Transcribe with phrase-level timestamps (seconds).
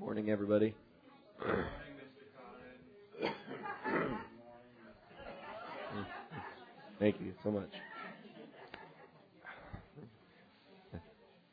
[0.00, 0.74] Morning, everybody.
[7.00, 7.70] Thank you so much.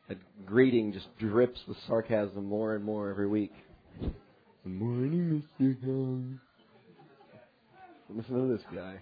[0.08, 3.54] That greeting just drips with sarcasm more and more every week.
[4.00, 4.14] Good
[4.66, 5.76] morning, Mr.
[5.84, 6.40] Young.
[8.10, 9.00] Listen to this guy.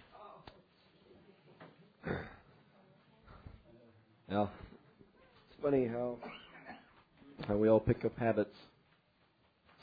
[4.30, 4.50] Now,
[5.50, 6.18] it's funny how
[7.48, 8.56] how we all pick up habits.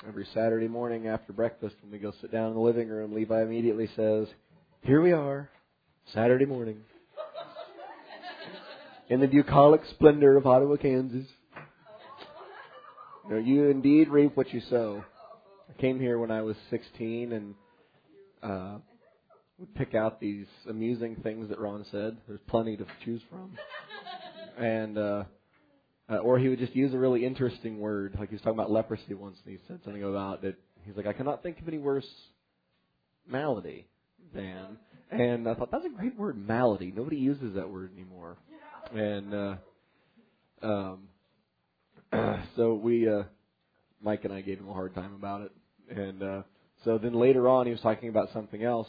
[0.09, 3.43] Every Saturday morning after breakfast, when we go sit down in the living room, Levi
[3.43, 4.29] immediately says,
[4.81, 5.51] "Here we are,
[6.15, 6.81] Saturday morning,
[9.11, 11.27] in the bucolic splendor of Ottawa, Kansas.
[13.29, 15.05] You, you indeed reap what you sow."
[15.69, 17.55] I came here when I was 16 and
[18.43, 18.79] uh,
[19.59, 22.17] would pick out these amusing things that Ron said.
[22.27, 23.59] There's plenty to choose from,
[24.57, 24.97] and.
[24.97, 25.25] Uh,
[26.11, 28.71] uh, or he would just use a really interesting word, like he was talking about
[28.71, 30.57] leprosy once, and he said something about it.
[30.85, 32.07] He's like, I cannot think of any worse
[33.29, 33.87] malady
[34.35, 34.79] than.
[35.11, 36.93] And I thought that's a great word, malady.
[36.95, 38.39] Nobody uses that word anymore.
[38.95, 39.55] And uh,
[40.63, 41.09] um,
[42.57, 43.25] so we, uh,
[44.01, 45.53] Mike and I gave him a hard time about it.
[45.91, 46.43] And uh,
[46.85, 48.89] so then later on, he was talking about something else,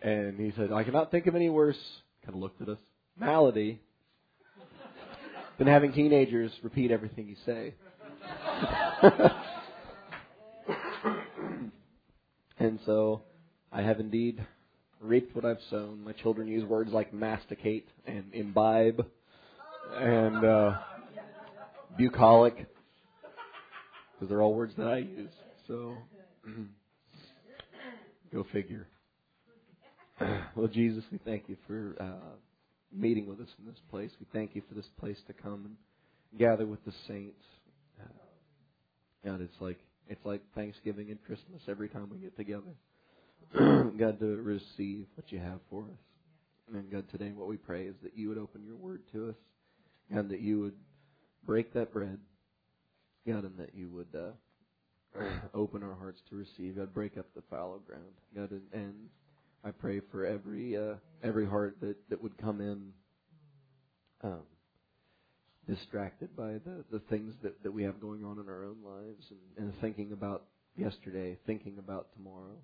[0.00, 1.78] and he said, I cannot think of any worse.
[2.24, 2.78] Kind of looked at us.
[3.18, 3.80] Malady
[5.58, 7.74] than having teenagers repeat everything you say.
[12.58, 13.22] and so
[13.70, 14.44] I have indeed
[15.00, 16.02] reaped what I've sown.
[16.04, 19.04] My children use words like masticate and imbibe
[19.96, 20.78] and uh,
[21.98, 22.66] bucolic
[24.14, 25.32] because they're all words that I use.
[25.66, 25.96] So
[28.32, 28.86] go figure.
[30.54, 31.96] well, Jesus, we thank you for.
[32.00, 32.36] Uh,
[32.94, 34.10] meeting with us in this place.
[34.20, 37.44] We thank you for this place to come and gather with the saints.
[38.00, 38.08] Uh,
[39.24, 42.74] God, it's like it's like Thanksgiving and Christmas every time we get together.
[43.98, 46.74] God, to receive what you have for us.
[46.74, 49.36] And God, today what we pray is that you would open your word to us,
[50.10, 50.74] and that you would
[51.44, 52.18] break that bread,
[53.26, 55.22] God, and that you would uh,
[55.54, 56.76] open our hearts to receive.
[56.76, 58.94] God, break up the fallow ground, God, and, and
[59.64, 62.92] I pray for every uh, every heart that, that would come in
[64.22, 64.42] um,
[65.68, 69.26] distracted by the, the things that, that we have going on in our own lives
[69.30, 70.44] and, and thinking about
[70.76, 72.56] yesterday, thinking about tomorrow.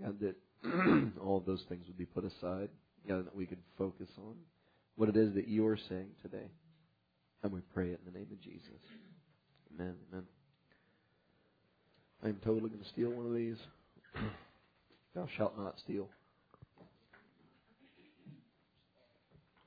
[0.00, 0.36] God, that
[1.20, 2.68] all of those things would be put aside.
[3.08, 4.34] God, that we could focus on
[4.96, 6.50] what it is that you're saying today.
[7.42, 8.68] And we pray it in the name of Jesus.
[9.74, 9.94] Amen.
[10.12, 10.24] Amen.
[12.22, 13.56] I'm totally going to steal one of these.
[15.14, 16.08] Thou shalt not steal.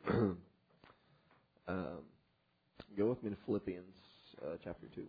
[0.10, 0.38] um,
[2.98, 3.96] go with me to Philippians
[4.46, 5.04] uh, chapter 2.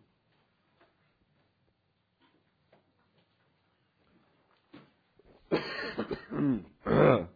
[6.87, 7.27] I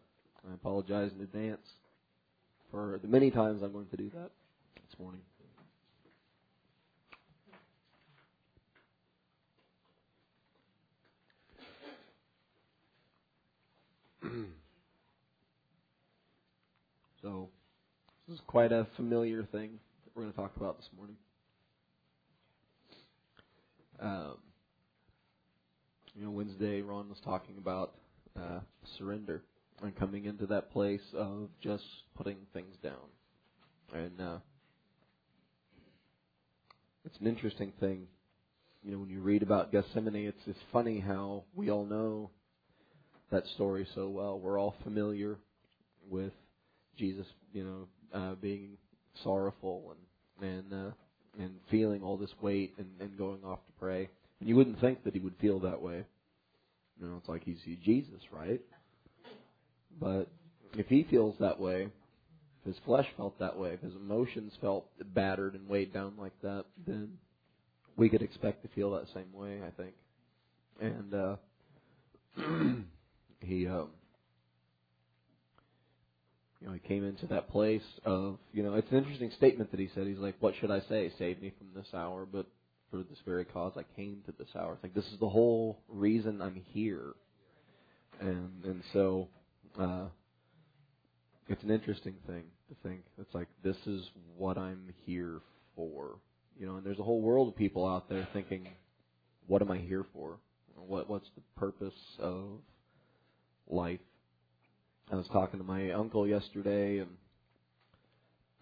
[0.55, 1.67] apologize in advance
[2.71, 4.31] for the many times I'm going to do that
[4.89, 5.21] this morning.
[17.29, 17.51] So,
[18.27, 19.73] this is quite a familiar thing
[20.05, 21.17] that we're going to talk about this morning.
[24.01, 24.39] Um,
[26.15, 27.93] you know, Wednesday, Ron was talking about
[28.35, 28.61] uh,
[28.97, 29.43] surrender
[29.83, 31.85] and coming into that place of just
[32.17, 32.95] putting things down.
[33.93, 34.39] And uh,
[37.05, 38.07] it's an interesting thing.
[38.83, 42.31] You know, when you read about Gethsemane, it's it's funny how we all know
[43.31, 44.41] that story so well.
[44.41, 45.37] We're all familiar
[46.09, 46.33] with
[46.99, 48.77] Jesus, you know, uh, being
[49.23, 49.95] sorrowful
[50.41, 50.91] and and uh,
[51.39, 54.09] and feeling all this weight and, and going off to pray.
[54.41, 56.05] And you wouldn't think that he would feel that way.
[57.01, 58.61] You know, it's like he's Jesus, right?
[60.01, 60.29] But
[60.75, 61.89] if he feels that way,
[62.61, 66.41] if his flesh felt that way, if his emotions felt battered and weighed down like
[66.43, 67.19] that, then
[67.97, 69.95] we could expect to feel that same way, I think.
[70.81, 71.37] And uh
[73.41, 73.89] he um
[76.61, 79.81] you know, he came into that place of, you know, it's an interesting statement that
[79.81, 80.07] he said.
[80.07, 81.13] He's like, what should I say?
[81.19, 82.47] Save me from this hour, but
[82.91, 84.75] for this very cause I came to this hour.
[84.75, 87.15] It's like, this is the whole reason I'm here.
[88.21, 89.29] And, and so,
[89.79, 90.07] uh,
[91.49, 93.03] it's an interesting thing to think.
[93.19, 94.03] It's like, this is
[94.37, 95.41] what I'm here
[95.77, 96.17] for.
[96.59, 98.67] You know, and there's a whole world of people out there thinking,
[99.47, 100.39] what am I here for?
[100.77, 102.45] What, what's the purpose of
[103.69, 104.01] life?
[105.11, 107.09] I was talking to my uncle yesterday, and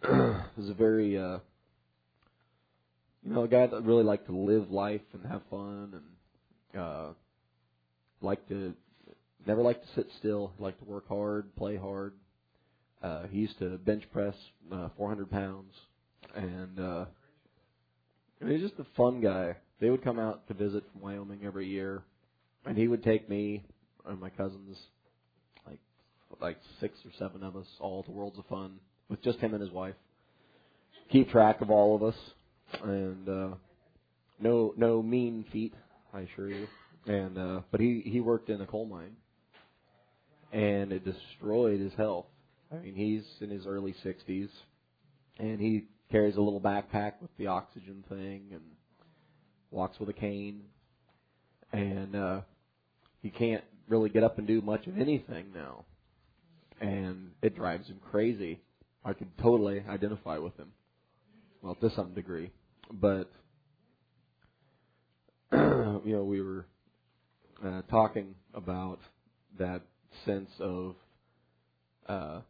[0.56, 1.38] was a very, uh,
[3.24, 7.08] you know, a guy that really liked to live life and have fun and uh
[8.20, 8.74] liked to
[9.46, 12.12] never liked to sit still, liked to work hard, play hard.
[13.02, 14.34] Uh he used to bench press
[14.70, 15.74] uh 400 pounds
[16.36, 17.04] and uh
[18.46, 19.56] he's just a fun guy.
[19.80, 22.04] They would come out to visit from Wyoming every year
[22.64, 23.64] and he would take me
[24.06, 24.76] and my cousins
[26.40, 28.78] like six or seven of us all to Worlds of Fun
[29.08, 29.94] with just him and his wife.
[31.10, 32.16] Keep track of all of us
[32.82, 33.54] and uh
[34.40, 35.74] no no mean feat,
[36.12, 36.66] I assure you.
[37.06, 39.16] And uh but he he worked in a coal mine
[40.52, 42.26] and it destroyed his health.
[42.72, 44.48] I mean, he's in his early 60s
[45.38, 48.62] and he carries a little backpack with the oxygen thing and
[49.70, 50.62] walks with a cane
[51.72, 52.40] and uh
[53.22, 55.84] he can't really get up and do much of anything now.
[56.80, 58.60] And it drives him crazy.
[59.04, 60.72] I could totally identify with him.
[61.62, 62.50] Well, to some degree.
[62.92, 63.30] But
[65.52, 66.66] you know, we were
[67.64, 68.98] uh, talking about
[69.58, 69.82] that
[70.24, 70.94] sense of
[72.08, 72.40] uh,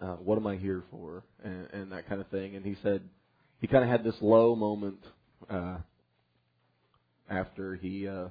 [0.00, 2.56] uh, what am I here for, and, and that kind of thing.
[2.56, 3.02] And he said
[3.60, 4.98] he kind of had this low moment
[5.48, 5.78] uh,
[7.28, 8.28] after he uh,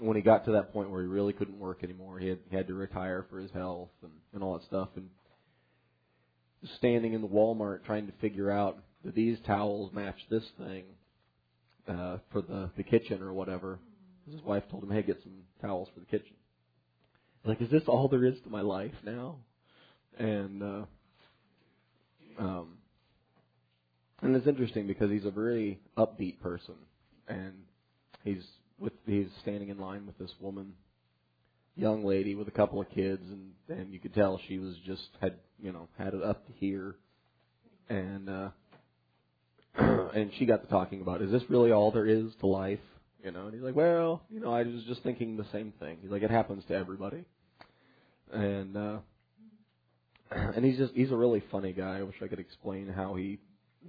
[0.00, 2.18] when he got to that point where he really couldn't work anymore.
[2.18, 4.88] He had he had to retire for his health and, and all that stuff.
[4.96, 5.10] And
[6.78, 10.84] standing in the Walmart trying to figure out do these towels match this thing
[11.88, 13.78] uh, for the the kitchen or whatever.
[14.30, 16.34] His wife told him, "Hey, get some towels for the kitchen."
[17.44, 19.36] Like, is this all there is to my life now?
[20.18, 20.84] And uh,
[22.38, 22.76] um,
[24.22, 26.74] and it's interesting because he's a very upbeat person,
[27.28, 27.54] and
[28.24, 28.44] he's
[28.80, 30.72] with he's standing in line with this woman,
[31.76, 35.08] young lady with a couple of kids, and and you could tell she was just
[35.20, 36.96] had you know had it up to here,
[37.88, 38.48] and uh,
[40.14, 42.80] and she got to talking about is this really all there is to life?
[43.22, 45.98] You know, and he's like, well, you know, I was just thinking the same thing.
[46.00, 47.24] He's like, it happens to everybody,
[48.32, 48.98] and uh,
[50.30, 51.98] and he's just he's a really funny guy.
[51.98, 53.38] I wish I could explain how he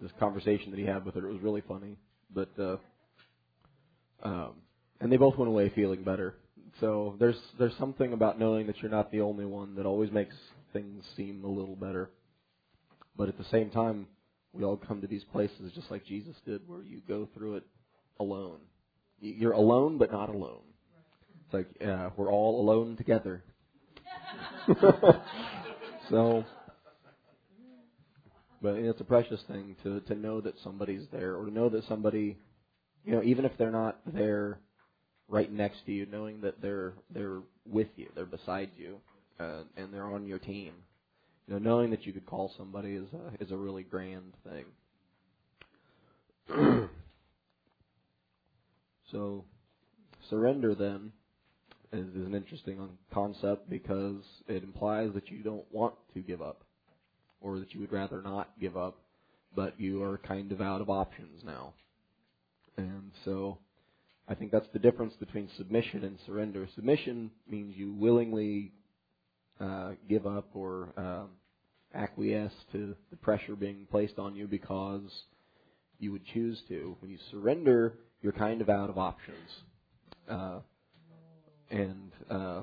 [0.02, 1.28] this conversation that he had with her.
[1.28, 1.98] It was really funny,
[2.34, 2.78] but uh,
[4.24, 4.54] um,
[5.02, 6.36] and they both went away feeling better.
[6.80, 10.36] So there's there's something about knowing that you're not the only one that always makes
[10.72, 12.12] things seem a little better.
[13.18, 14.08] But at the same time,
[14.54, 17.64] we all come to these places just like Jesus did, where you go through it
[18.20, 18.60] alone.
[19.20, 20.62] You're alone, but not alone.
[21.46, 23.44] It's like uh, we're all alone together.
[26.10, 26.46] so,
[28.62, 31.88] but it's a precious thing to to know that somebody's there, or to know that
[31.88, 32.38] somebody,
[33.04, 34.60] you know, even if they're not there
[35.32, 38.98] right next to you, knowing that they're they're with you, they're beside you,
[39.40, 40.74] uh, and they're on your team.
[41.48, 44.66] You know, knowing that you could call somebody is a is a really grand thing.
[49.12, 49.44] So,
[50.30, 51.12] surrender then
[51.92, 56.64] is, is an interesting concept because it implies that you don't want to give up,
[57.42, 59.00] or that you would rather not give up,
[59.54, 61.74] but you are kind of out of options now.
[62.78, 63.58] And so,
[64.32, 66.66] I think that's the difference between submission and surrender.
[66.76, 68.72] Submission means you willingly
[69.60, 71.32] uh, give up or um,
[71.94, 75.02] acquiesce to the pressure being placed on you because
[76.00, 76.96] you would choose to.
[77.02, 79.50] When you surrender, you're kind of out of options.
[80.30, 80.60] Uh,
[81.70, 82.62] and uh,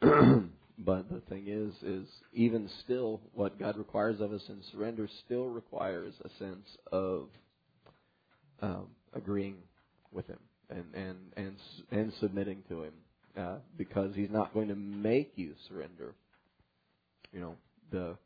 [0.00, 5.46] but the thing is, is even still, what God requires of us in surrender still
[5.46, 7.28] requires a sense of
[8.60, 9.54] um, agreeing
[10.12, 10.38] with Him
[10.70, 11.56] and and and
[11.90, 12.92] and submitting to Him,
[13.36, 16.14] uh, because He's not going to make you surrender.
[17.32, 17.56] You know
[17.90, 18.16] the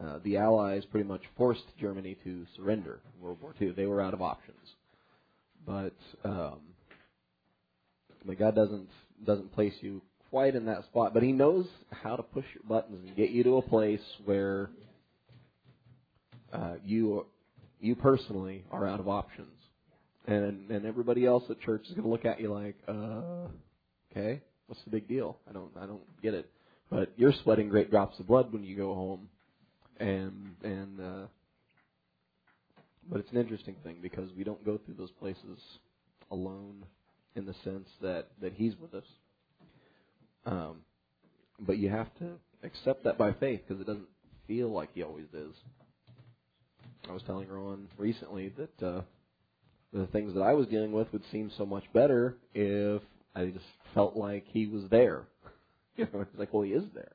[0.00, 3.72] uh, the Allies pretty much forced Germany to surrender in World War II.
[3.72, 4.56] They were out of options,
[5.66, 6.58] but um,
[8.24, 8.88] but God doesn't
[9.24, 11.14] doesn't place you quite in that spot.
[11.14, 14.70] But He knows how to push your buttons and get you to a place where
[16.52, 17.26] uh, you
[17.80, 19.52] you personally are out of options,
[20.26, 23.48] and and everybody else at church is going to look at you like, uh,
[24.10, 25.38] okay, what's the big deal?
[25.48, 26.50] I don't I don't get it.
[26.90, 29.28] But you're sweating great drops of blood when you go home
[29.98, 31.26] and and uh,
[33.10, 35.58] but it's an interesting thing because we don't go through those places
[36.30, 36.84] alone
[37.36, 39.04] in the sense that that He's with us.
[40.46, 40.80] Um,
[41.60, 44.08] but you have to accept that by faith because it doesn't
[44.46, 45.54] feel like He always is.
[47.08, 49.02] I was telling Ron recently that uh,
[49.94, 53.00] the things that I was dealing with would seem so much better if
[53.34, 55.22] I just felt like He was there.
[55.96, 57.12] You know, it's like, well, He is there,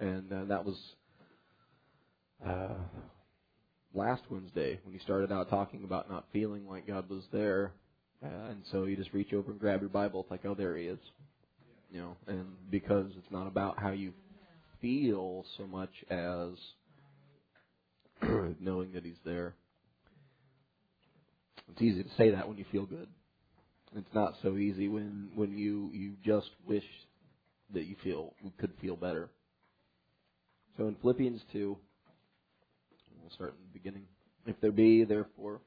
[0.00, 0.76] and uh, that was
[2.42, 2.72] uh,
[3.92, 7.72] last Wednesday when you started out talking about not feeling like God was there,
[8.24, 10.22] uh, and so you just reach over and grab your Bible.
[10.22, 10.98] It's like, oh, there He is,
[11.90, 12.16] you know.
[12.26, 14.14] And because it's not about how you
[14.80, 16.52] feel so much as
[18.58, 19.54] knowing that He's there.
[21.72, 23.08] It's easy to say that when you feel good.
[23.96, 26.84] It's not so easy when when you you just wish
[27.72, 29.30] that you feel could feel better.
[30.76, 31.78] So in Philippians two,
[33.20, 34.04] we'll start in the beginning.
[34.46, 35.60] If there be therefore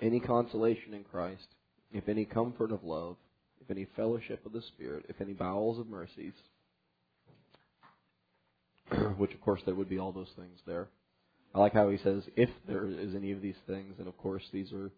[0.00, 1.46] any consolation in Christ,
[1.92, 3.16] if any comfort of love,
[3.60, 6.34] if any fellowship of the Spirit, if any bowels of mercies,
[9.16, 10.88] which of course there would be all those things there.
[11.54, 14.44] I like how he says, if there is any of these things, and of course
[14.52, 14.90] these are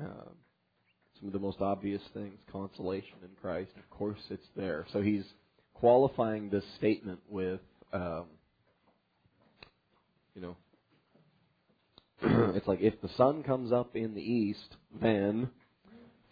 [0.00, 0.30] uh,
[1.18, 3.70] some of the most obvious things, consolation in Christ.
[3.76, 4.86] Of course it's there.
[4.92, 5.24] So he's
[5.74, 7.60] qualifying this statement with,
[7.92, 8.24] um,
[10.34, 10.56] you know,
[12.54, 15.50] it's like if the sun comes up in the east, then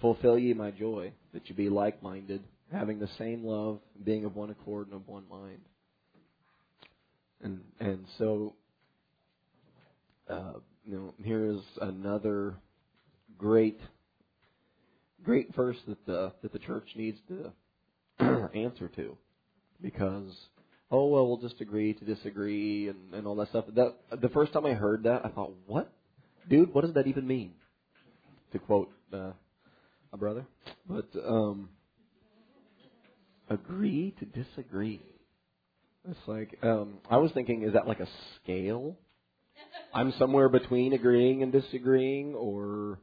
[0.00, 2.42] fulfill ye my joy, that you be like minded,
[2.72, 5.60] having the same love, being of one accord and of one mind.
[7.40, 8.54] And and so
[10.28, 10.54] uh,
[10.86, 12.54] you know, here's another
[13.42, 13.80] great
[15.24, 17.52] great verse that the that the church needs to
[18.54, 19.16] answer to.
[19.80, 20.32] Because
[20.90, 23.64] oh well we'll just agree to disagree and, and all that stuff.
[23.74, 25.92] That the first time I heard that I thought, What?
[26.48, 27.52] Dude, what does that even mean?
[28.52, 29.32] To quote uh,
[30.12, 30.46] a brother.
[30.88, 31.70] But um
[33.50, 35.02] agree to disagree.
[36.08, 38.08] It's like um, I was thinking, is that like a
[38.42, 38.96] scale?
[39.94, 42.98] I'm somewhere between agreeing and disagreeing, or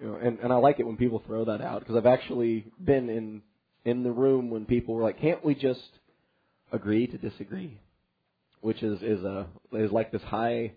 [0.00, 2.66] you know, and and I like it when people throw that out because I've actually
[2.82, 3.42] been in
[3.84, 5.88] in the room when people were like, "Can't we just
[6.72, 7.80] agree to disagree?"
[8.60, 10.72] Which is is a is like this high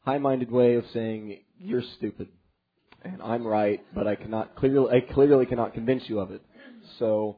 [0.00, 2.28] high-minded way of saying you're stupid
[3.04, 6.42] and I'm right, but I cannot clearly I clearly cannot convince you of it.
[6.98, 7.36] So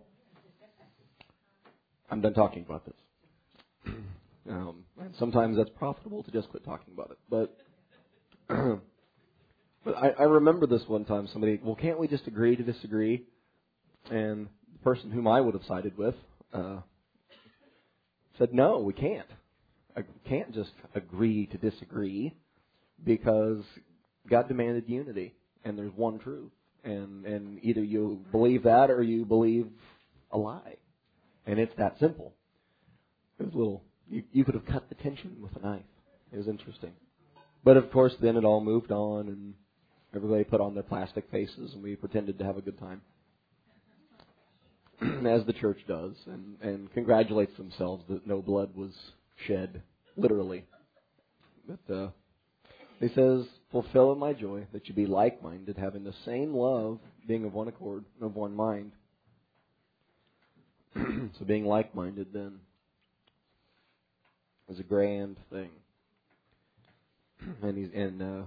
[2.11, 3.95] I'm done talking about this.
[4.49, 7.19] Um, and sometimes that's profitable to just quit talking about it.
[7.29, 7.59] But
[9.87, 11.28] but I, I remember this one time.
[11.33, 13.23] Somebody, well, can't we just agree to disagree?
[14.11, 16.16] And the person whom I would have sided with
[16.52, 16.78] uh,
[18.37, 19.28] said, no, we can't.
[19.97, 22.35] I can't just agree to disagree
[23.02, 23.62] because
[24.28, 26.50] God demanded unity, and there's one truth,
[26.85, 29.69] and and either you believe that or you believe
[30.33, 30.76] a lie.
[31.47, 32.35] And it's that simple.
[33.38, 35.83] It was a little, you, you could have cut the tension with a knife.
[36.33, 36.93] It was interesting.
[37.64, 39.55] But of course, then it all moved on, and
[40.15, 43.03] everybody put on their plastic faces, and we pretended to have a good time.
[45.27, 48.93] As the church does, and, and congratulates themselves that no blood was
[49.47, 49.83] shed,
[50.17, 50.65] literally.
[51.69, 52.09] But uh,
[53.01, 56.99] he says, Fulfill in my joy that you be like minded, having the same love,
[57.27, 58.93] being of one accord, of one mind.
[61.39, 62.59] so being like-minded then
[64.69, 65.71] is a grand thing.
[67.63, 68.43] and he's and uh,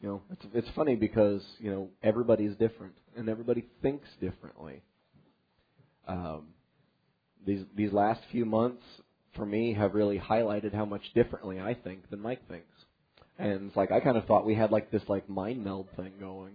[0.00, 4.82] you know it's it's funny because you know everybody's different and everybody thinks differently.
[6.08, 6.48] Um,
[7.46, 8.82] these these last few months
[9.36, 12.66] for me have really highlighted how much differently I think than Mike thinks.
[13.38, 16.12] And it's like I kind of thought we had like this like mind meld thing
[16.18, 16.54] going,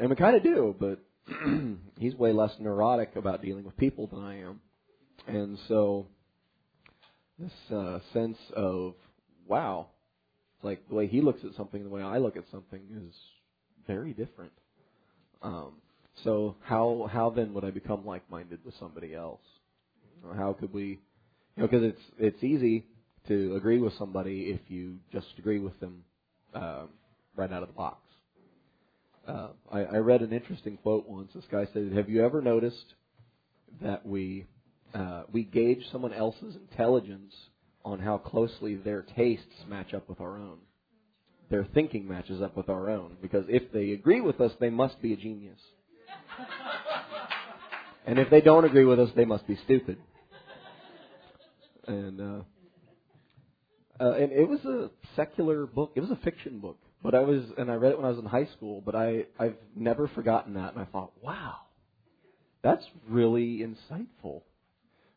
[0.00, 0.98] and we kind of do, but
[1.98, 4.60] he's way less neurotic about dealing with people than I am.
[5.26, 6.06] And so
[7.38, 8.94] this uh, sense of
[9.46, 9.88] wow,
[10.62, 13.14] like the way he looks at something, the way I look at something is
[13.86, 14.52] very different.
[15.42, 15.72] Um,
[16.24, 19.42] so how how then would I become like-minded with somebody else?
[20.24, 21.00] Or how could we?
[21.56, 22.86] You know, because it's it's easy
[23.28, 26.04] to agree with somebody if you just agree with them
[26.54, 26.88] um,
[27.34, 28.00] right out of the box.
[29.26, 31.32] Uh, I, I read an interesting quote once.
[31.34, 32.94] This guy said, "Have you ever noticed
[33.82, 34.46] that we
[34.94, 37.34] uh, we gauge someone else's intelligence
[37.86, 40.58] on how closely their tastes match up with our own?
[41.48, 43.16] Their thinking matches up with our own.
[43.22, 45.60] Because if they agree with us, they must be a genius,
[48.06, 49.98] and if they don't agree with us, they must be stupid."
[51.86, 52.42] And uh,
[54.00, 55.92] uh, and it was a secular book.
[55.94, 58.18] It was a fiction book but I was, and I read it when I was
[58.18, 60.72] in high school, but I, I've never forgotten that.
[60.72, 61.54] And I thought, wow,
[62.62, 64.42] that's really insightful.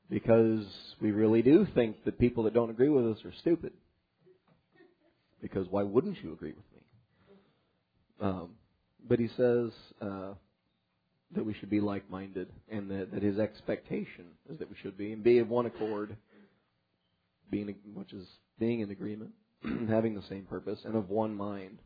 [0.10, 0.66] Because
[1.00, 3.74] we really do think that people that don't agree with us are stupid.
[5.42, 6.82] Because why wouldn't you agree with me?
[8.22, 8.50] Um,
[9.08, 10.34] but he says uh,
[11.36, 14.98] that we should be like minded, and that, that his expectation is that we should
[14.98, 16.18] be, and be of one accord,
[17.50, 18.28] being which is
[18.60, 19.32] being in agreement,
[19.90, 21.80] having the same purpose, and of one mind.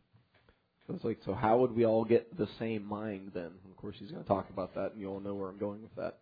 [0.88, 3.52] So it's like, so how would we all get the same mind then?
[3.70, 5.82] Of course, he's going to talk about that, and you all know where I'm going
[5.82, 6.18] with that.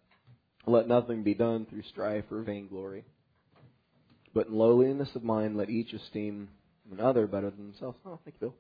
[0.68, 3.04] Let nothing be done through strife or vainglory,
[4.34, 6.50] but in lowliness of mind, let each esteem
[6.92, 7.98] another better than themselves.
[8.06, 8.54] Oh, thank you,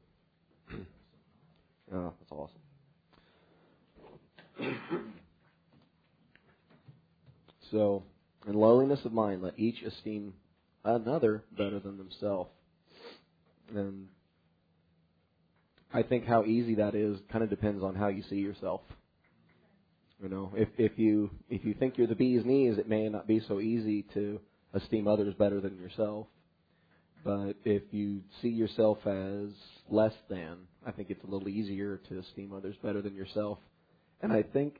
[0.69, 0.79] Bill.
[1.93, 2.61] oh, that's awesome.
[7.71, 8.03] so,
[8.47, 10.33] in lowliness of mind, let each esteem
[10.83, 12.49] another better than themselves.
[13.75, 14.07] And
[15.93, 18.81] I think how easy that is kind of depends on how you see yourself.
[20.21, 23.27] You know, if if you if you think you're the bee's knees, it may not
[23.27, 24.39] be so easy to
[24.73, 26.27] esteem others better than yourself.
[27.23, 29.49] But if you see yourself as
[29.89, 33.59] less than, I think it's a little easier to esteem others better than yourself.
[34.21, 34.75] And I think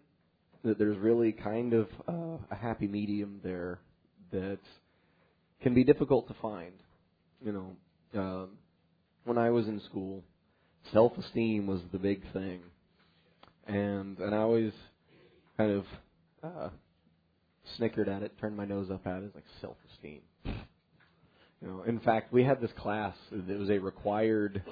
[0.64, 3.80] that there's really kind of uh, a happy medium there
[4.32, 4.60] that
[5.62, 6.74] can be difficult to find.
[7.44, 8.50] You know, um,
[9.26, 10.24] when I was in school,
[10.94, 12.60] self-esteem was the big thing,
[13.68, 14.74] and and I always
[15.58, 15.86] kind of
[16.44, 16.70] uh,
[17.78, 20.22] snickered at it, turned my nose up at it, like self-esteem.
[20.46, 23.16] You know, in fact, we had this class.
[23.32, 24.64] It was a required.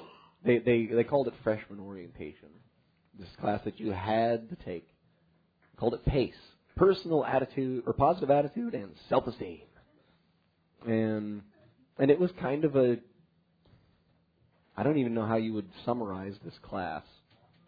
[0.44, 2.50] They they they called it freshman orientation.
[3.18, 4.88] This class that you had to take.
[5.78, 6.34] Called it PACE,
[6.76, 9.62] personal attitude or positive attitude and self-esteem.
[10.88, 11.42] And
[12.00, 12.98] and it was kind of a.
[14.76, 17.04] I don't even know how you would summarize this class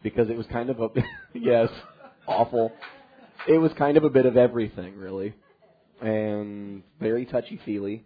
[0.01, 0.89] because it was kind of a
[1.35, 1.69] yes
[2.27, 2.71] awful.
[3.47, 5.33] It was kind of a bit of everything really,
[6.01, 8.05] and very touchy feely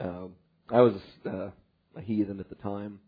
[0.00, 0.26] uh,
[0.70, 1.50] I was uh,
[1.96, 2.98] a heathen at the time,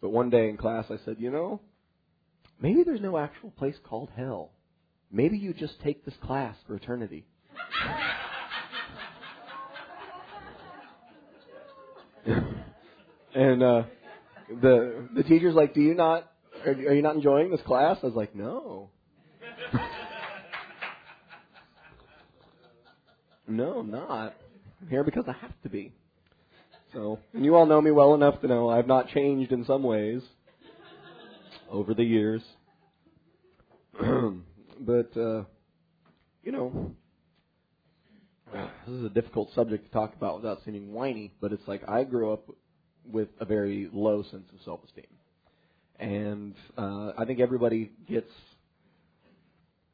[0.00, 1.60] but one day in class I said, you know,
[2.60, 4.52] maybe there's no actual place called hell.
[5.10, 7.26] Maybe you just take this class for eternity.
[13.34, 13.82] and uh,
[14.62, 16.30] the the teacher's like, "Do you not?
[16.64, 18.88] Are, are you not enjoying this class?" I was like, "No."
[23.56, 24.34] No, I'm not.
[24.80, 25.92] I'm here because I have to be.
[26.92, 29.82] So, and you all know me well enough to know I've not changed in some
[29.82, 30.22] ways
[31.70, 32.42] over the years.
[33.98, 35.44] but, uh,
[36.42, 36.94] you know,
[38.52, 42.04] this is a difficult subject to talk about without seeming whiny, but it's like I
[42.04, 42.48] grew up
[43.10, 45.06] with a very low sense of self-esteem.
[45.98, 48.30] And uh, I think everybody gets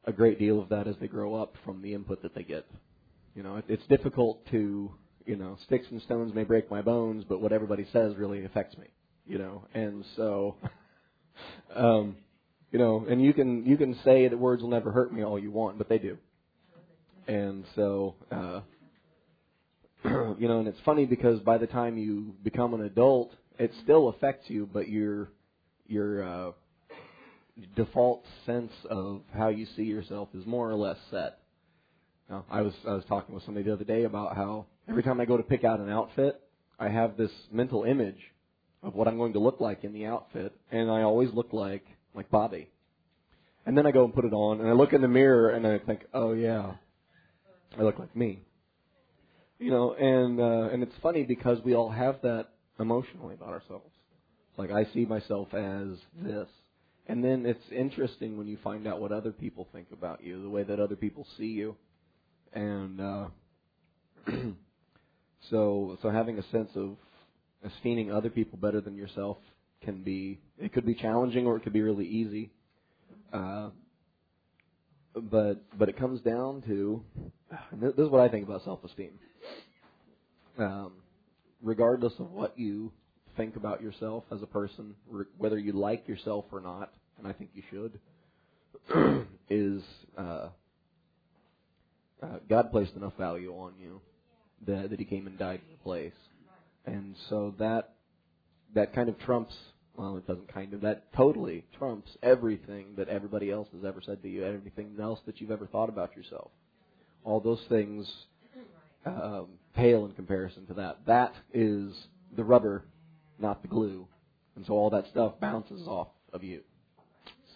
[0.05, 2.65] a great deal of that as they grow up from the input that they get.
[3.39, 4.91] You know, it's difficult to
[5.25, 8.77] you know, sticks and stones may break my bones, but what everybody says really affects
[8.77, 8.87] me,
[9.25, 9.63] you know.
[9.73, 10.57] And so,
[11.73, 12.17] um,
[12.69, 15.39] you know, and you can you can say that words will never hurt me all
[15.39, 16.17] you want, but they do.
[17.29, 18.59] And so, uh,
[20.37, 24.09] you know, and it's funny because by the time you become an adult, it still
[24.09, 25.29] affects you, but your
[25.87, 26.51] your uh,
[27.77, 31.39] default sense of how you see yourself is more or less set.
[32.29, 35.19] Now, I was I was talking with somebody the other day about how every time
[35.19, 36.39] I go to pick out an outfit,
[36.79, 38.19] I have this mental image
[38.83, 41.85] of what I'm going to look like in the outfit, and I always look like
[42.13, 42.69] like Bobby.
[43.65, 45.65] And then I go and put it on, and I look in the mirror, and
[45.65, 46.73] I think, oh yeah,
[47.77, 48.43] I look like me.
[49.57, 53.89] You know, and uh, and it's funny because we all have that emotionally about ourselves.
[54.55, 56.47] Like I see myself as this,
[57.07, 60.49] and then it's interesting when you find out what other people think about you, the
[60.49, 61.75] way that other people see you,
[62.53, 63.27] and uh,
[65.49, 66.97] So, so having a sense of
[67.65, 69.37] esteeming other people better than yourself
[69.83, 72.51] can be, it could be challenging or it could be really easy.
[73.33, 73.69] Uh,
[75.15, 77.03] but, but it comes down to,
[77.73, 79.11] this is what I think about self-esteem.
[80.57, 80.91] Um,
[81.61, 82.91] regardless of what you
[83.37, 84.93] think about yourself as a person,
[85.37, 89.81] whether you like yourself or not, and I think you should, is
[90.17, 90.49] uh,
[92.21, 94.01] uh, God placed enough value on you
[94.67, 96.13] that, that he came and died in your place.
[96.85, 97.93] And so that
[98.75, 99.55] that kind of trumps
[99.99, 104.21] well, it doesn't kind of that totally trumps everything that everybody else has ever said
[104.23, 106.51] to you, everything else that you've ever thought about yourself.
[107.25, 108.09] All those things
[109.05, 110.99] um, pale in comparison to that.
[111.05, 111.93] That is
[112.35, 112.85] the rubber,
[113.39, 114.07] not the glue,
[114.55, 116.61] and so all that stuff bounces off of you.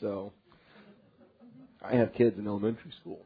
[0.01, 0.33] So
[1.81, 3.21] I have kids in elementary school,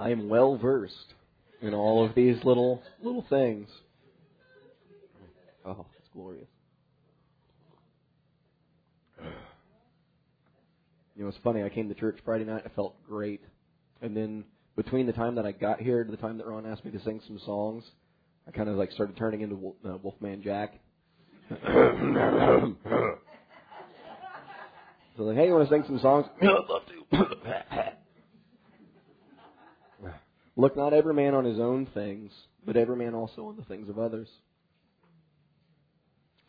[0.00, 1.12] I am well versed
[1.60, 3.68] in all of these little little things.
[5.64, 6.48] Oh, it's glorious.
[11.16, 11.62] You know, it's funny.
[11.62, 12.62] I came to church Friday night.
[12.64, 13.42] I felt great,
[14.00, 16.82] and then between the time that I got here to the time that Ron asked
[16.82, 17.84] me to sing some songs,
[18.48, 20.80] I kind of like started turning into Wolf, uh, Wolfman Jack.
[21.50, 21.58] so
[25.18, 26.24] like, hey, you want to sing some songs?
[26.40, 27.84] Yeah, I'd love to.
[30.60, 32.30] Look not every man on his own things,
[32.66, 34.28] but every man also on the things of others.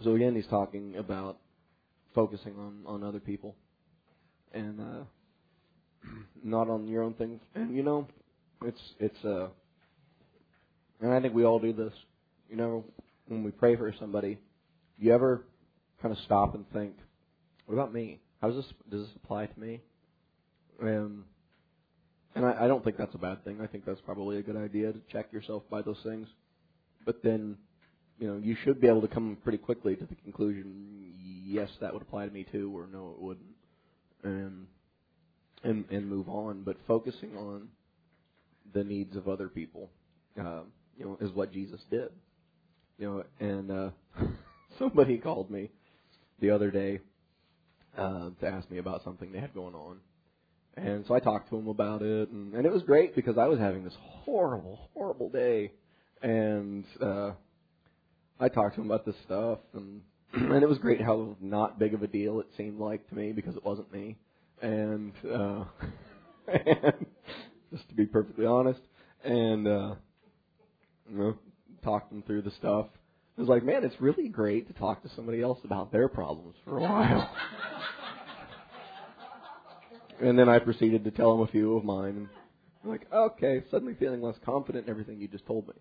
[0.03, 1.37] So again, he's talking about
[2.13, 3.55] focusing on on other people
[4.53, 5.03] and uh,
[6.43, 7.39] not on your own things.
[7.55, 8.05] And you know,
[8.65, 9.47] it's it's uh,
[10.99, 11.93] and I think we all do this.
[12.49, 12.83] You know,
[13.29, 14.39] when we pray for somebody,
[14.99, 15.45] you ever
[16.01, 16.95] kind of stop and think,
[17.65, 18.19] what about me?
[18.41, 19.79] How does this does this apply to me?
[20.83, 21.23] Um,
[22.35, 23.59] and I, I don't think that's a bad thing.
[23.61, 26.27] I think that's probably a good idea to check yourself by those things.
[27.05, 27.57] But then,
[28.19, 31.13] you know, you should be able to come pretty quickly to the conclusion,
[31.45, 33.55] yes, that would apply to me too, or no, it wouldn't,
[34.23, 34.67] and
[35.63, 36.63] and and move on.
[36.63, 37.67] But focusing on
[38.73, 39.89] the needs of other people,
[40.39, 40.61] uh,
[40.97, 42.09] you know, is what Jesus did.
[42.97, 43.89] You know, and uh,
[44.79, 45.71] somebody called me
[46.39, 46.99] the other day
[47.97, 49.97] uh, to ask me about something they had going on.
[50.77, 53.47] And so I talked to him about it, and, and it was great because I
[53.47, 55.71] was having this horrible, horrible day,
[56.21, 57.31] and uh,
[58.39, 60.01] I talked to him about this stuff, and
[60.33, 63.33] and it was great how not big of a deal it seemed like to me
[63.33, 64.17] because it wasn't me,
[64.61, 65.65] and, uh,
[66.47, 67.05] and
[67.71, 68.79] just to be perfectly honest,
[69.25, 69.95] and uh,
[71.11, 71.37] you know,
[71.83, 72.87] talked him through the stuff.
[73.37, 76.55] I was like, man, it's really great to talk to somebody else about their problems
[76.63, 77.29] for a while.
[80.21, 82.09] and then I proceeded to tell him a few of mine.
[82.09, 82.27] And
[82.83, 85.73] I'm like, okay, suddenly feeling less confident in everything you just told me.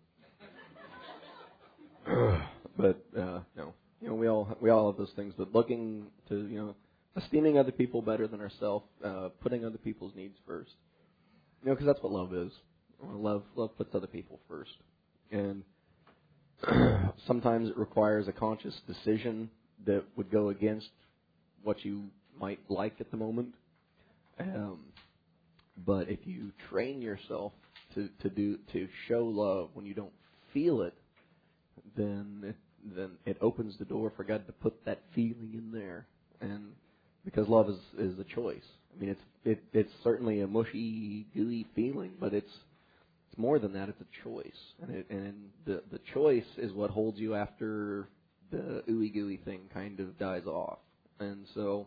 [2.77, 5.35] but uh, no, you know, we all we all have those things.
[5.37, 6.75] But looking to you know,
[7.17, 10.73] esteeming other people better than ourselves, uh, putting other people's needs first.
[11.63, 12.53] You know, because that's what love is.
[13.03, 14.73] Love love puts other people first,
[15.31, 15.63] and
[17.27, 19.49] sometimes it requires a conscious decision
[19.87, 20.91] that would go against
[21.63, 22.05] what you
[22.39, 23.55] might like at the moment.
[24.41, 24.81] Um,
[25.87, 27.53] but if you train yourself
[27.95, 30.13] to, to do to show love when you don't
[30.53, 30.95] feel it,
[31.97, 32.57] then it,
[32.97, 36.07] then it opens the door for God to put that feeling in there,
[36.41, 36.73] and
[37.25, 38.65] because love is is a choice.
[38.95, 42.53] I mean, it's it, it's certainly a mushy, gooey feeling, but it's
[43.29, 43.89] it's more than that.
[43.89, 48.09] It's a choice, and it, and the the choice is what holds you after
[48.51, 50.79] the ooey gooey thing kind of dies off.
[51.19, 51.87] And so,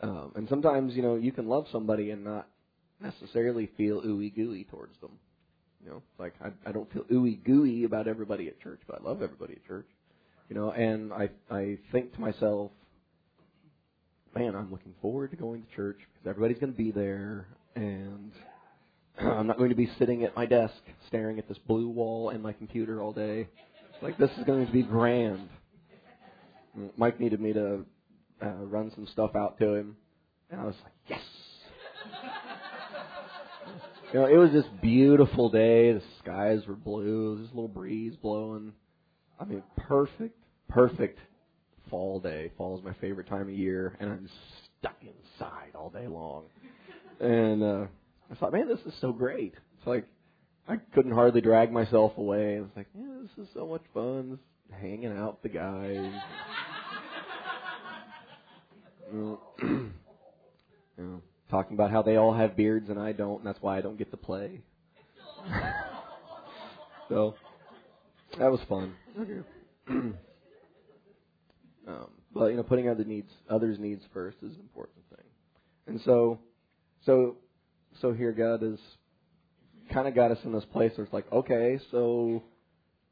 [0.00, 2.48] um, and sometimes you know you can love somebody and not
[3.00, 5.12] necessarily feel ooey gooey towards them.
[5.84, 9.04] You know, like I I don't feel ooey gooey about everybody at church, but I
[9.04, 9.88] love everybody at church.
[10.48, 12.70] You know, and I I think to myself,
[14.34, 18.32] man, I'm looking forward to going to church because everybody's going to be there, and
[19.20, 20.74] I'm not going to be sitting at my desk
[21.08, 23.48] staring at this blue wall and my computer all day.
[24.00, 25.48] Like this is going to be grand.
[26.96, 27.84] Mike needed me to
[28.42, 29.96] uh, run some stuff out to him,
[30.50, 31.20] and I was like, yes.
[34.12, 35.92] you know, it was this beautiful day.
[35.92, 37.36] The skies were blue.
[37.36, 38.72] There's a little breeze blowing.
[39.40, 40.36] I mean, perfect,
[40.68, 41.18] perfect
[41.90, 42.50] fall day.
[42.56, 44.28] Fall is my favorite time of year, and I'm
[44.80, 46.44] stuck inside all day long.
[47.20, 47.86] And uh,
[48.30, 49.54] I thought, man, this is so great.
[49.78, 50.06] It's like
[50.68, 52.56] I couldn't hardly drag myself away.
[52.56, 54.38] I was like, yeah, this is so much fun.
[54.38, 56.12] Just hanging out with the guys.
[59.12, 59.90] You, know,
[60.98, 63.78] you know, talking about how they all have beards and I don't, and that's why
[63.78, 64.60] I don't get to play.
[67.08, 67.34] so
[68.38, 68.94] that was fun.
[69.88, 70.16] um,
[72.34, 75.26] but you know, putting other needs, others' needs first is an important thing.
[75.86, 76.38] And so,
[77.06, 77.36] so
[78.00, 78.78] so here God has
[79.92, 82.42] kind of got us in this place where it's like, okay, so